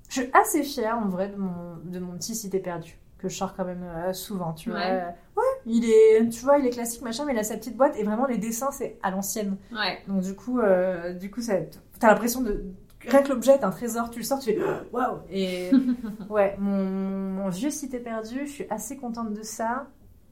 [0.10, 3.36] Je suis assez fière en vrai de mon, de mon petit Cité perdu que je
[3.36, 4.80] sors quand même euh, souvent, tu vois.
[4.80, 4.92] Ouais.
[4.92, 7.76] Euh, Ouais, il est, tu vois, il est classique machin, mais il a sa petite
[7.76, 9.58] boîte et vraiment les dessins c'est à l'ancienne.
[9.74, 10.00] Ouais.
[10.08, 11.56] Donc du coup, euh, du coup, ça,
[12.00, 12.64] t'as l'impression de
[13.02, 14.60] rien que l'objet est un trésor, tu le sors, tu fais
[14.94, 15.20] waouh.
[15.30, 15.72] Et
[16.30, 19.88] ouais, mon, mon vieux cité perdu, je suis assez contente de ça.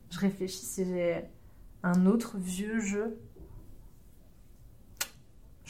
[0.10, 1.26] Je réfléchis si j'ai
[1.84, 3.18] un autre vieux jeu.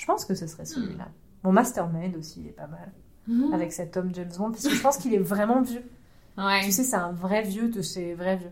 [0.03, 1.07] Je pense que ce serait celui-là.
[1.43, 2.91] Mon Mastermind aussi, il est pas mal.
[3.25, 3.53] Mhm.
[3.53, 5.89] Avec cet homme James Bond, parce que je pense qu'il est vraiment vieux.
[6.37, 6.59] Ouais.
[6.65, 8.51] Tu sais, c'est un vrai vieux de ces vrais vieux.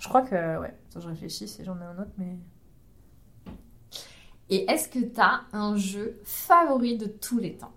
[0.00, 2.38] Je crois que, ouais, attends, je réfléchis si j'en ai un autre, mais.
[4.48, 7.74] Et est-ce que t'as un jeu favori de tous les temps?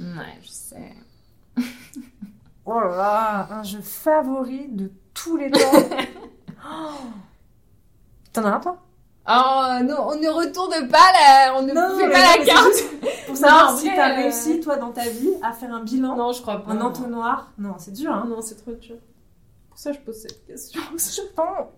[0.00, 0.92] Ouais, je sais.
[2.66, 5.58] Oh là là, un jeu favori de tous les temps.
[6.68, 6.94] Oh.
[8.32, 8.89] T'en as un toi?
[9.32, 13.26] Oh non, on ne retourne pas là, on ne Non, fait pas non, la carte.
[13.26, 16.16] Pour savoir en si t'as euh, réussi, toi, dans ta vie, à faire un bilan,
[16.16, 16.72] Non, je crois pas.
[16.72, 17.52] un entonnoir.
[17.56, 18.26] Non, c'est dur, hein.
[18.28, 18.96] Non, c'est trop dur.
[19.68, 20.80] Pour ça, je pose cette question.
[20.98, 21.68] Je pense.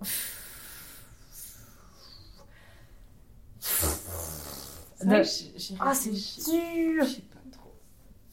[5.80, 7.04] Ah, c'est dur.
[7.04, 7.72] Je sais pas trop.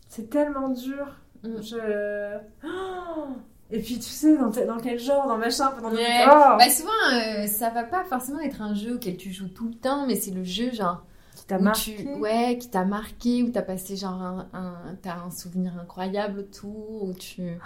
[0.07, 1.07] C'est tellement dur.
[1.43, 1.61] Mm.
[1.61, 2.37] Je.
[2.63, 3.27] Oh
[3.71, 6.23] Et puis, tu sais, dans, dans quel genre, dans machin, pendant Ouais.
[6.25, 9.67] Oh Bah souvent, euh, ça va pas forcément être un jeu auquel tu joues tout
[9.67, 11.03] le temps, mais c'est le jeu genre
[11.35, 11.95] Qui t'a marqué.
[11.97, 16.39] tu, ouais, qui t'a marqué, où t'as passé genre un, un- t'as un souvenir incroyable
[16.39, 17.59] autour, où tu,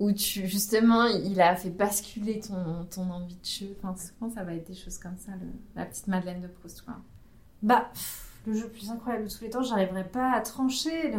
[0.00, 3.76] où tu justement, il a fait basculer ton, ton envie de jeu.
[3.82, 5.46] Enfin, souvent ça va être des choses comme ça, le-
[5.78, 6.94] la petite Madeleine de Proust, quoi.
[7.62, 11.12] Bah, pff, le jeu le plus incroyable de tous les temps, j'arriverais pas à trancher.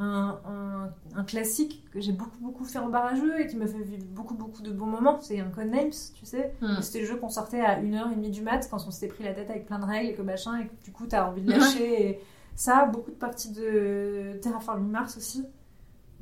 [0.00, 3.80] Un, un- un classique que j'ai beaucoup, beaucoup fait en barrageux et qui me fait
[3.82, 6.54] vivre beaucoup, beaucoup de bons moments, c'est un Codenames, tu sais.
[6.60, 6.80] Mm.
[6.82, 9.50] C'était le jeu qu'on sortait à 1h30 du mat quand on s'était pris la tête
[9.50, 12.10] avec plein de règles et que machin, et que du coup t'as envie de lâcher.
[12.10, 12.20] Et
[12.54, 15.44] ça, beaucoup de parties de Terraforming Mars aussi.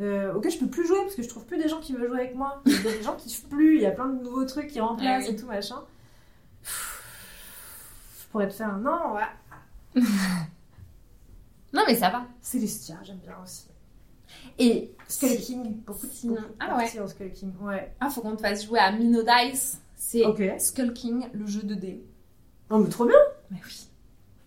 [0.00, 2.08] Euh, auquel je peux plus jouer parce que je trouve plus des gens qui veulent
[2.08, 2.60] jouer avec moi.
[2.66, 4.66] Il y a des gens qui kiffent plus, il y a plein de nouveaux trucs
[4.68, 5.34] qui remplacent Ah oui.
[5.34, 5.82] et tout machin.
[6.64, 10.02] Je pourrais te faire un non, ouais.
[11.72, 12.26] Non, mais ça va.
[12.40, 13.66] Célestia, j'aime bien aussi.
[14.58, 17.94] Et Skull si- King, beaucoup de beaucoup Ah parties en Skull King, ouais.
[18.00, 19.80] ah, faut qu'on te fasse jouer à Mino Dice.
[19.94, 20.42] C'est Ok.
[20.58, 22.04] Skull King, le jeu de dés.
[22.70, 23.16] Oh, mais trop bien
[23.50, 23.88] Mais oui.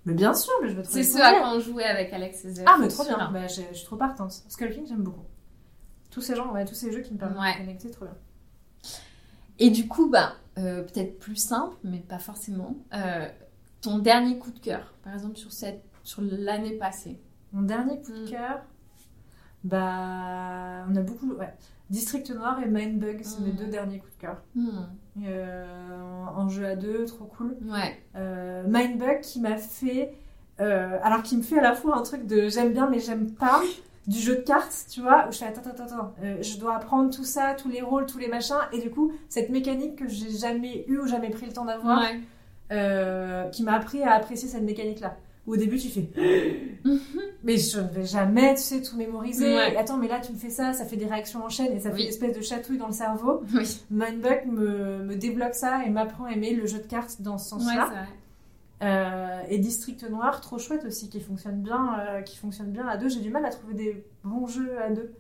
[0.05, 2.43] Mais bien sûr, mais je veux trop C'est ce à quoi on jouait avec Alex
[2.45, 2.65] et Zef.
[2.67, 3.29] Ah, mais trop bien.
[3.31, 4.31] Bah, je je suis trop partante.
[4.47, 5.25] Skull King, j'aime beaucoup.
[6.09, 7.53] Tous ces gens, ouais, tous ces jeux qui me permettent Ouais.
[7.53, 8.15] de connecter, trop bien.
[9.59, 12.75] Et du coup, bah, euh, peut-être plus simple, mais pas forcément.
[12.93, 13.27] euh,
[13.81, 17.19] ton dernier coup de cœur, par exemple sur cette, sur l'année passée.
[17.53, 18.29] Mon dernier coup de Mm.
[18.29, 18.61] cœur,
[19.63, 21.53] bah, on a beaucoup, ouais.
[21.89, 23.43] District Noir et Mindbug, c'est Mm.
[23.45, 24.37] mes deux derniers coups de cœur.
[25.25, 27.57] Euh, en, en jeu à deux, trop cool.
[27.65, 27.99] Ouais.
[28.15, 30.13] Euh, Mindbug qui m'a fait,
[30.61, 33.31] euh, alors qui me fait à la fois un truc de j'aime bien mais j'aime
[33.31, 33.61] pas,
[34.07, 36.75] du jeu de cartes, tu vois, où je fais attends, attends, attends, euh, je dois
[36.75, 40.07] apprendre tout ça, tous les rôles, tous les machins, et du coup, cette mécanique que
[40.07, 42.19] j'ai jamais eu ou jamais pris le temps d'avoir, Ouais.
[42.71, 45.15] euh, qui m'a appris à apprécier cette mécanique-là.
[45.49, 46.09] Au début, tu fais
[47.43, 49.55] mais je ne vais jamais, tu sais, tout mémoriser.
[49.55, 49.75] Ouais.
[49.75, 51.91] Attends, mais là, tu me fais ça, ça fait des réactions en chaîne et ça
[51.91, 53.41] fait une espèce de chatouille dans le cerveau.
[53.55, 53.81] Oui.
[53.89, 57.49] Mindbug me, me débloque ça et m'apprend à aimer le jeu de cartes dans ce
[57.49, 57.89] sens-là.
[58.81, 62.95] Euh, et District Noir, trop chouette aussi, qui fonctionne bien, euh, qui fonctionne bien à
[62.97, 63.09] deux.
[63.09, 65.13] J'ai du mal à trouver des bons jeux à deux.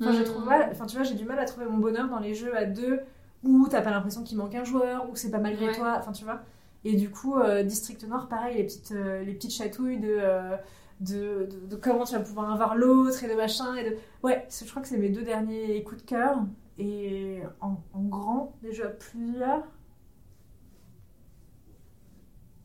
[0.00, 0.44] Enfin, Mm.
[0.44, 2.64] mal- enfin, tu vois, j'ai du mal à trouver mon bonheur dans les jeux à
[2.64, 3.00] deux
[3.44, 5.74] où t'as pas l'impression qu'il manque un joueur, où c'est pas malgré Ouais.
[5.76, 5.94] toi.
[5.98, 6.40] Enfin, tu vois.
[6.84, 10.56] Et du coup, euh, District Noir, pareil, les petites, euh, les petites chatouilles de, euh,
[11.00, 13.74] de, de, de comment tu vas pouvoir avoir l'autre et de machin.
[13.76, 13.96] Et de...
[14.22, 16.44] Ouais, je crois que c'est mes deux derniers coups de cœur.
[16.78, 19.64] Et en, en grand, des jeux à plusieurs.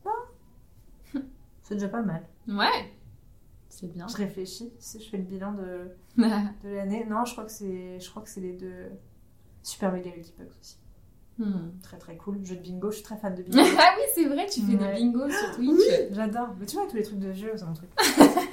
[0.04, 0.10] Ah.
[1.62, 2.26] C'est déjà pas mal.
[2.48, 2.92] Ouais.
[3.68, 4.08] C'est bien.
[4.08, 7.06] Je réfléchis, si je fais le bilan de, de l'année.
[7.08, 8.90] Non, je crois que c'est, je crois que c'est les deux
[9.62, 10.79] Super Mega Multipucks aussi.
[11.40, 11.70] Hmm.
[11.82, 12.38] Très très cool.
[12.44, 13.58] Jeu de bingo, je suis très fan de bingo.
[13.78, 14.92] ah oui, c'est vrai, tu fais Ouais.
[14.94, 15.80] des bingos sur Twitch.
[16.12, 16.48] J'adore.
[16.60, 17.88] Mais tu vois, tous les trucs de vieux, c'est mon truc.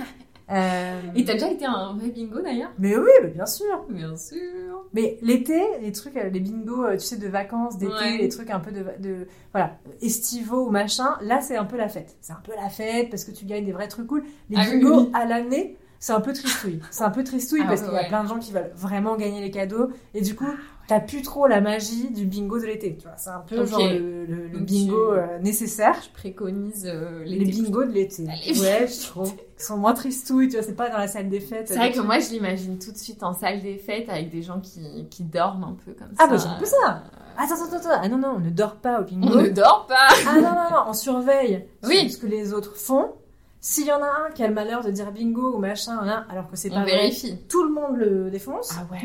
[0.49, 2.71] Euh, Et t'as déjà été à un vrai bingo d'ailleurs?
[2.79, 3.85] Mais oui, mais bien sûr.
[3.89, 4.85] Bien sûr.
[4.93, 8.17] Mais l'été, les trucs, euh, les bingos, euh, tu sais, de vacances, d'été, Ouais.
[8.17, 11.89] les trucs un peu de, de voilà, estivaux ou machin, là, c'est un peu la
[11.89, 12.15] fête.
[12.21, 14.23] C'est un peu la fête parce que tu gagnes des vrais trucs cool.
[14.49, 15.09] Les Ah bingos oui.
[15.13, 16.79] à l'année, c'est un peu tristouille.
[16.91, 18.07] C'est un peu tristouille Ah parce ouais, qu'il y a ouais.
[18.07, 20.55] plein de gens qui veulent vraiment gagner les cadeaux et du coup, Ah
[20.87, 22.95] t'as plus trop la magie du bingo de l'été.
[22.97, 25.95] Tu vois, c'est un peu genre le, le- le Donc bingo euh, nécessaire.
[26.03, 28.23] Je préconise euh, Les bingos de l'été.
[28.23, 29.33] Ouais, je trouve.
[29.59, 31.67] Ils sont moins tristouilles, tu vois, c'est pas dans la salle des fêtes.
[31.67, 34.41] C'est vrai que moi, je l'imagine tout de suite en salle des fêtes avec des
[34.43, 36.23] gens qui, qui dorment un peu comme ça.
[36.23, 37.03] Ah, bah, j'ai un peu ça.
[37.39, 37.99] Attends, attends, attends.
[38.01, 39.27] Ah non, non, on ne dort pas au bingo.
[39.37, 39.95] On ne dort pas.
[40.27, 42.09] Ah non, non, non, on surveille Oui.
[42.09, 43.13] ce que les autres font.
[43.59, 46.25] S'il y en a un qui a le malheur de dire bingo ou machin, là,
[46.29, 47.37] alors que c'est pas On vrai, vérifie.
[47.49, 48.71] tout le monde le défonce.
[48.77, 48.99] Ah ouais.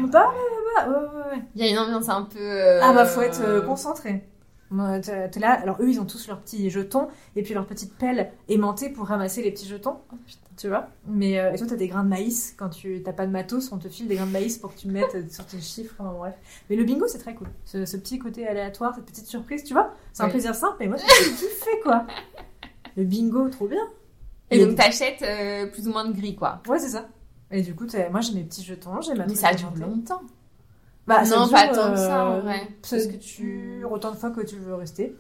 [1.55, 2.39] Il y a une ambiance un peu.
[2.39, 4.25] euh, Ah bah, faut être euh, concentré.
[5.03, 8.33] T'es là, alors eux, ils ont tous leurs petits jetons et puis leur petite pelle
[8.49, 9.99] aimantée pour ramasser les petits jetons.
[10.13, 10.17] Oh.
[10.57, 12.55] Tu vois Mais euh, et toi, t'as des grains de maïs.
[12.59, 14.79] Quand tu t'as pas de matos, on te file des grains de maïs pour que
[14.79, 15.95] tu mettes euh, sur tes chiffres.
[15.99, 16.35] enfin, bref.
[16.71, 17.49] Mais le bingo, c'est très cool.
[17.65, 20.87] Ce, ce petit côté aléatoire, cette petite surprise, tu vois C'est un plaisir simple, mais
[20.89, 22.07] moi, j'ai kiffé, quoi.
[22.97, 23.83] Le bingo, trop bien.
[24.53, 26.63] Et donc, t'achètes euh, plus ou moins de gris, quoi.
[26.69, 27.09] Ouais, c'est ça.
[27.51, 30.23] Et du coup, moi j'ai mes petits jetons, j'ai ma Mais ça dure longtemps.
[31.07, 32.61] Bah, non, pas tant que ça, euh, en vrai.
[32.83, 33.85] Ça Parce que tu.
[33.85, 35.17] autant de fois que tu veux rester.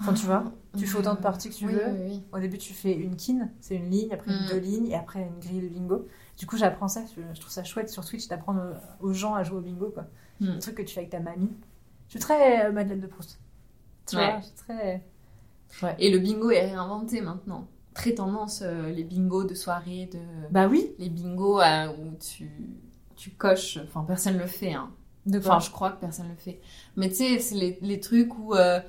[0.00, 0.42] Enfin, tu vois,
[0.76, 1.84] tu fais autant de parties que tu Oui, veux.
[1.86, 2.22] oui, oui.
[2.32, 4.46] Au début, tu fais une kin, c'est une ligne, après Mm.
[4.50, 6.08] deux lignes, et après une grille de bingo.
[6.36, 8.60] Du coup, j'apprends ça, je, trouve ça chouette sur Twitch d'apprendre
[9.00, 10.06] aux- aux gens à jouer au bingo, quoi.
[10.40, 10.48] Mm.
[10.48, 11.52] Un truc que tu fais avec ta mamie.
[12.08, 13.38] Je suis très euh, Madeleine de Proust.
[14.08, 14.24] Tu Ouais.
[14.32, 15.04] vois, je suis très,
[15.82, 15.94] Ouais.
[16.00, 17.68] Et le bingo est réinventé maintenant.
[17.94, 20.18] Très tendance, euh, les bingos de soirée, de...
[20.50, 20.92] Bah oui.
[20.98, 22.50] les bingos euh, où tu,
[23.16, 23.78] tu coches.
[23.84, 24.72] Enfin, personne le fait.
[24.72, 24.90] Hein.
[25.26, 26.60] De Enfin, je crois que personne le fait.
[26.96, 28.80] Mais tu sais, c'est les, les trucs où euh,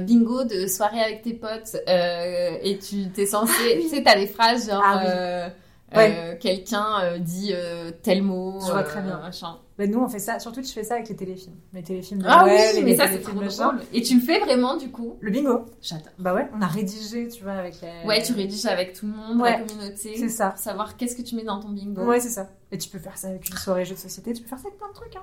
[0.00, 3.80] bingo de soirée avec tes potes et tu t'es censé.
[3.80, 4.82] Tu sais, t'as des phrases genre.
[4.84, 5.52] Ah oui.
[5.92, 6.14] Euh, Ouais.
[6.18, 8.58] euh, Quelqu'un euh, dit euh, tel mot.
[8.60, 9.18] Je vois très bien.
[9.20, 9.58] Machin.
[9.78, 10.38] Bah, nous, on fait ça.
[10.38, 11.54] Surtout, je fais ça avec les téléfilms.
[11.72, 13.80] Les téléfilms de Ah Noël, oui, mais les ça c'est trop drôle.
[13.92, 15.64] Et tu le fais vraiment du coup Le bingo.
[15.80, 16.12] J'adore.
[16.18, 18.06] Bah ouais, on a rédigé, tu vois, avec les...
[18.06, 19.52] Ouais, tu rédiges avec tout le monde, Ouais.
[19.58, 20.14] la communauté.
[20.18, 20.50] C'est ça.
[20.50, 22.04] Pour savoir qu'est-ce que tu mets dans ton bingo.
[22.04, 22.50] Ouais, c'est ça.
[22.72, 24.66] Et tu peux faire ça avec une soirée jeu de société, tu peux faire ça
[24.68, 25.16] avec plein de trucs.
[25.16, 25.22] Hein.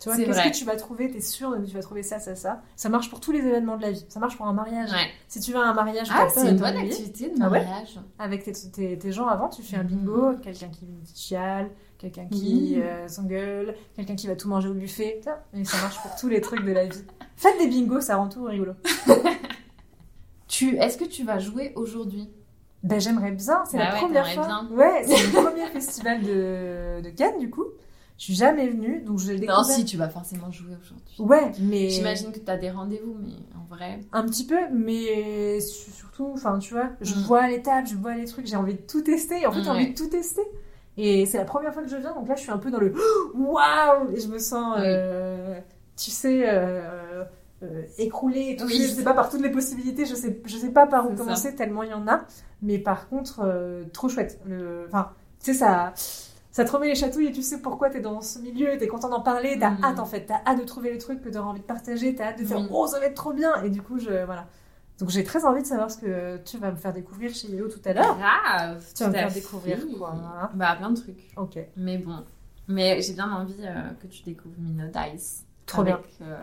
[0.00, 1.10] Tu vois, qu'est-ce que tu vas trouver?
[1.10, 2.62] T'es sûr que tu vas trouver ça, ça, ça.
[2.76, 4.04] Ça marche pour tous les événements de la vie.
[4.08, 4.90] Ça marche pour un mariage.
[4.92, 5.08] Ouais.
[5.28, 7.98] Si tu vas à un mariage, Ah, c'est une bonne activité de Ah ouais mariage.
[8.18, 9.88] Avec tes, tes, tes gens avant, tu fais un Mhm.
[9.88, 15.20] bingo, quelqu'un qui chiale, quelqu'un qui euh, s'engueule, quelqu'un qui va tout manger au buffet.
[15.54, 17.04] Et ça marche pour tous les trucs de la vie.
[17.36, 18.72] Faites des bingos, ça rend tout rigolo.
[20.48, 22.30] Tu, est-ce que tu vas jouer aujourd'hui?
[22.82, 24.46] Ben, j'aimerais bien, c'est Bah la ouais, première fois.
[24.46, 24.68] bien.
[24.70, 27.64] Ouais, c'est le premier festival de, de Cannes, du coup.
[28.18, 29.64] Je suis jamais venue, donc je l'ai Non, découvert.
[29.76, 31.16] si, tu vas forcément jouer aujourd'hui.
[31.18, 31.90] Ouais, mais.
[31.90, 34.00] J'imagine que tu as des rendez-vous, mais en vrai.
[34.12, 37.18] Un petit peu, mais su- surtout, enfin, tu vois, je Mm.
[37.24, 39.42] vois les tables, je vois les trucs, j'ai envie de tout tester.
[39.42, 40.40] Et en fait, j'ai envie de tout tester.
[40.96, 42.78] Et c'est la première fois que je viens, donc là, je suis un peu dans
[42.80, 42.94] le
[43.34, 44.84] waouh Et je me sens, Oui.
[44.86, 45.60] euh,
[45.94, 47.22] tu sais, euh,
[47.62, 48.64] euh, écroulée et tout.
[48.64, 48.78] Oui.
[48.82, 51.16] Je sais pas par toutes les possibilités, je sais, je sais pas par où C'est
[51.18, 51.22] ça.
[51.22, 52.22] commencer, tellement il y en a.
[52.62, 54.40] Mais par contre, trop chouette.
[54.88, 55.10] Enfin,
[55.44, 55.92] tu sais, ça.
[56.56, 58.86] Ça te remet les chatouilles et tu sais pourquoi t'es dans ce milieu et t'es
[58.88, 59.84] content d'en parler, t'as Mm.
[59.84, 62.28] hâte en fait, t'as hâte de trouver les trucs que t'auras envie de partager, t'as
[62.28, 62.68] hâte de faire Oui.
[62.70, 64.46] oh ça va être trop bien et du coup je voilà.
[64.98, 67.68] Donc j'ai très envie de savoir ce que tu vas me faire découvrir chez Yellow
[67.68, 68.16] tout à l'heure.
[68.16, 70.50] Grave Tu vas me faire découvrir quoi, voilà.
[70.54, 71.34] Bah, plein de trucs.
[71.36, 72.24] Ok, Mais bon.
[72.68, 75.44] Mais j'ai bien envie euh, que tu découvres Mino Dice.
[75.66, 76.26] Trop avec, bien.
[76.28, 76.42] euh,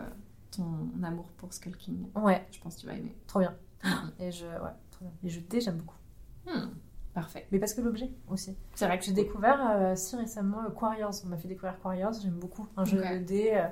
[0.55, 0.63] ton
[1.03, 2.05] amour pour Skull King.
[2.15, 3.17] ouais, Je pense que tu vas aimer.
[3.25, 3.55] trop bien.
[3.83, 4.11] Mhm.
[4.19, 5.11] Et je ouais, trop bien.
[5.23, 5.97] Les jeux de dés j'aime beaucoup,
[6.45, 6.69] Hmm,
[7.13, 7.45] Parfait.
[7.51, 8.55] mais parce que l'objet aussi.
[8.73, 12.13] C'est vrai que J'ai découvert euh, si récemment euh, Quarriors, on m'a fait découvrir Quarriors,
[12.21, 13.11] j'aime beaucoup un jeu Ok.
[13.13, 13.67] de dés euh,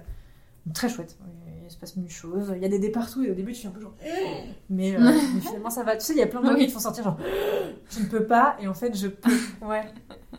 [0.74, 1.18] très chouette.
[1.64, 3.66] Il se passe mille choses, il y a des dés partout et au début tu
[3.66, 3.96] es un peu genre
[4.70, 5.00] mais, euh,
[5.34, 5.96] mais finalement ça va.
[5.96, 7.18] Tu sais, il y a plein de gens qui te font sortir genre
[7.90, 9.32] je ne peux pas et en fait je peux.
[9.66, 9.84] Ouais.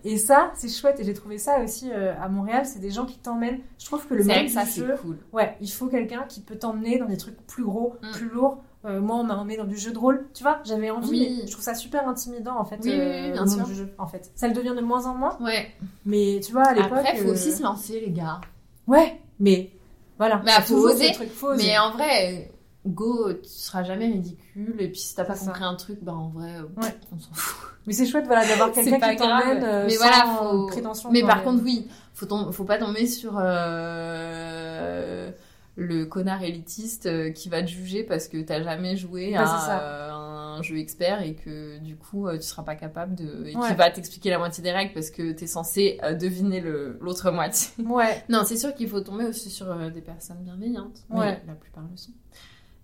[0.04, 3.06] Et ça, c'est chouette et j'ai trouvé ça aussi euh, à Montréal, c'est des gens
[3.06, 3.60] qui t'emmènent.
[3.78, 5.16] Je trouve que le que ça, jeu, cool.
[5.32, 8.10] ouais, il faut quelqu'un qui peut t'emmener dans des trucs plus gros, Mm.
[8.12, 8.62] plus lourds.
[8.84, 11.36] Euh, moi, on m'a emmené dans du jeu de rôle, tu vois, j'avais envie, Oui.
[11.40, 13.66] mais je trouve ça super intimidant en fait, Oui, euh, oui, bien le monde sûr.
[13.66, 14.30] du jeu, en fait.
[14.34, 15.70] Ça le devient de moins en moins, Ouais.
[16.04, 16.90] mais tu vois, à l'époque.
[16.98, 18.40] Après, faut euh, aussi se lancer, les gars.
[18.88, 19.70] Ouais, mais
[20.18, 20.36] voilà.
[20.38, 21.64] Bah, C'est faut oser, truc, faut oser.
[21.64, 22.50] Mais en vrai,
[22.84, 24.74] go, tu seras jamais ridicule.
[24.80, 26.92] Et puis si t'as pas compris un truc, bah en vrai, euh, Ouais.
[27.14, 27.68] on s'en fout.
[27.86, 31.10] Mais c'est chouette, voilà, d'avoir quelqu'un qui t'emmène euh, Mais sans voilà, faut- prétention.
[31.12, 35.30] Mais par contre, oui, faut, tom- faut pas tomber sur euh,
[35.76, 39.80] le connard élitiste euh, qui va te juger parce que t'as jamais joué Bah, à
[39.80, 40.10] euh,
[40.58, 43.46] un jeu expert et que du coup euh, tu seras pas capable de.
[43.46, 43.68] et Ouais.
[43.68, 46.60] qui va t'expliquer la moitié des règles parce que t'es censé deviner
[47.00, 47.70] l'autre moitié.
[47.86, 51.04] Ouais, Non, c'est sûr qu'il faut tomber aussi sur des personnes bienveillantes.
[51.10, 51.42] Mais Ouais.
[51.46, 52.12] la plupart le sont.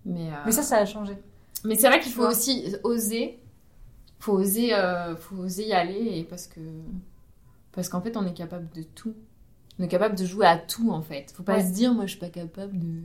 [0.05, 1.13] Mais, euh, mais ça, ça a changé.
[1.65, 3.39] mais c'est vrai qu'il faut aussi oser.
[4.17, 6.59] Faut oser, euh, faut oser y aller et parce que
[7.71, 9.13] parce qu'en fait on est capable de tout.
[9.79, 11.31] On est capable de jouer à tout en fait.
[11.35, 11.65] Faut pas Ouais.
[11.65, 13.01] se dire moi je suis pas capable de,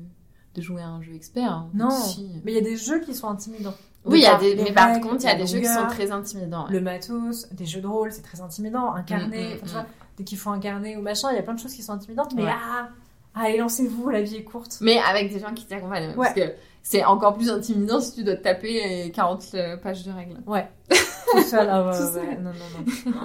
[0.54, 1.50] de jouer à un jeu expert.
[1.52, 1.70] hein.
[1.74, 1.90] Non.
[1.90, 2.28] Si.
[2.44, 3.74] Mais il y a des jeux qui sont intimidants.
[4.06, 6.10] Oui, y a des, mais par contre il y a des jeux qui sont très
[6.10, 6.66] intimidants.
[6.66, 6.72] ouais.
[6.72, 8.92] Le matos, des jeux de rôle, c'est très intimidant.
[8.92, 9.84] Un carnet, Mm, mm, mm.
[10.18, 11.92] dès qu'il faut un carnet ou machin, il y a plein de choses qui sont
[11.92, 12.34] intimidantes.
[12.34, 12.50] Mais Ouais.
[12.52, 12.88] ah,
[13.34, 14.76] allez, lancez-vous, la vie est courte.
[14.82, 16.12] Mais avec des gens qui t'accompagnent.
[16.14, 16.52] Parce que
[16.82, 20.36] c'est encore plus intimidant si tu dois te taper euh, 40 euh, pages de règles.
[20.44, 22.28] Tout seul, ah ouais, Tout ouais, seul.
[22.28, 22.36] ouais.
[22.42, 23.20] Non, non, non.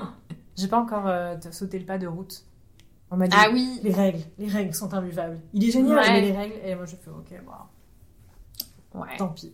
[0.56, 2.43] J'ai pas encore euh, sauté le pas de route.
[3.12, 3.80] On m'a dit, Ah oui.
[3.84, 5.39] les règles, les règles sont imbuvables.
[5.53, 6.12] Il est génial, Ouais.
[6.12, 6.55] mais les règles.
[6.64, 9.18] Et moi, je fais, ok, bon, Ouais.
[9.18, 9.53] tant pis.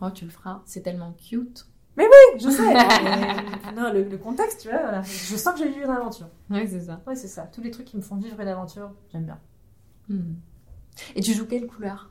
[0.00, 0.62] Oh, tu le feras.
[0.64, 1.66] C'est tellement cute.
[2.40, 2.62] Je sais.
[2.72, 5.02] mais- non, le, le contexte, tu vois, voilà.
[5.02, 6.28] Je sens que j'ai vécu une aventure.
[6.50, 7.00] Ouais, c'est ça.
[7.06, 7.42] Ouais, c'est ça.
[7.52, 9.40] Tous les trucs qui me font vivre une aventure, j'aime bien.
[10.08, 10.34] Hmm.
[11.16, 12.10] Et tu joues quelle couleur?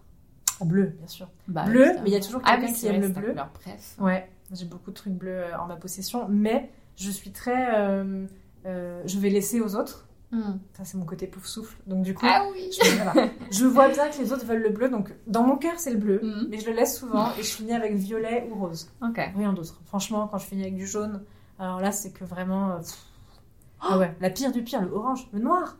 [0.65, 1.29] Bleu, bien sûr.
[1.47, 3.29] Bah, Bleu, mais il y a toujours Ah quelqu'un oui, qui aime le bleu.
[3.29, 3.95] couleur préf.
[3.99, 7.75] Ouais, j'ai beaucoup de trucs bleus euh, en ma possession, mais je suis très.
[7.77, 8.25] euh,
[8.65, 10.06] euh, je vais laisser aux autres.
[10.31, 10.57] Hmm.
[10.73, 11.77] Ça, c'est mon côté pouf souffle.
[11.87, 12.69] Donc, du coup, Ah oui.
[12.71, 13.29] je, voilà.
[13.49, 14.89] Je vois bien que les autres veulent le bleu.
[14.89, 16.19] Donc, dans mon cœur, c'est le bleu.
[16.21, 16.47] Mhm.
[16.49, 18.89] Mais je le laisse souvent et je finis avec violet ou rose.
[19.35, 19.79] Rien d'autre.
[19.85, 21.23] Franchement, quand je finis avec du jaune,
[21.59, 22.71] alors là, c'est que vraiment.
[22.71, 22.79] euh.
[23.79, 25.77] Ah ouais, la pire du pire, le orange, le noir.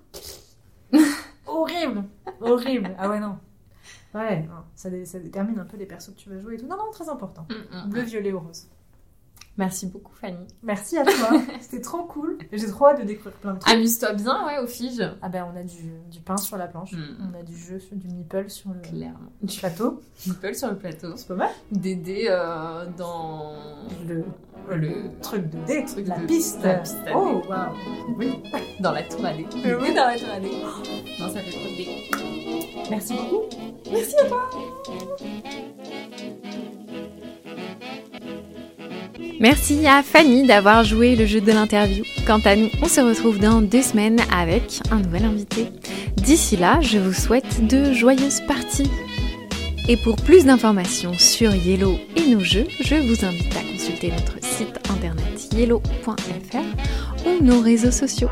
[1.48, 2.04] horrible,
[2.42, 2.96] horrible.
[3.00, 3.38] Ah ouais, non.
[4.14, 6.58] Ouais, non, ça, dé- ça détermine un peu les persos que tu vas jouer et
[6.58, 6.68] tout.
[6.68, 7.48] Non, non, très important.
[7.72, 7.90] Hmm.
[7.90, 8.68] Bleu, violet ou rose.
[9.58, 10.38] Merci beaucoup, Fanny.
[10.62, 11.30] Merci à toi,
[11.62, 12.38] c'était trop cool.
[12.52, 13.74] J'ai trop hâte de découvrir plein de trucs.
[13.74, 15.02] Amuse-toi bien, ouais, au fige.
[15.22, 17.32] Ah ben on a du, du pain sur la planche, Mm.
[17.34, 19.18] on a du jeu, sur- du meeple sur le Clairement.
[19.42, 20.00] du plateau.
[20.28, 21.14] Nipple sur le plateau.
[21.16, 21.50] C'est pas mal.
[21.72, 23.54] Dédé euh, dans
[24.08, 24.24] Le,
[24.76, 26.62] le truc de dé, Truc la de- piste.
[26.64, 28.16] la piste à oh waouh.
[28.18, 28.34] Oui.
[28.80, 29.44] dans la tour à dé.
[29.56, 29.94] Dédé oui.
[29.96, 30.52] dans la tour à dé.
[31.20, 32.90] Non, ça fait trop de.
[32.92, 33.44] Merci beaucoup.
[39.40, 42.04] Merci à Fanny d'avoir joué le jeu de l'interview.
[42.26, 45.68] Quant à nous, on se retrouve dans deux semaines avec un nouvel invité.
[46.18, 48.90] D'ici là, je vous souhaite de joyeuses parties.
[49.88, 54.44] Et pour plus d'informations sur Yellow et nos jeux, je vous invite à consulter notre
[54.44, 58.30] site internet yellow.fr ou nos réseaux sociaux.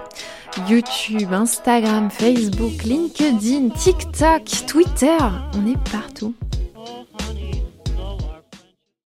[0.69, 5.17] YouTube, Instagram, Facebook, LinkedIn, TikTok, Twitter,
[5.53, 6.33] on est partout.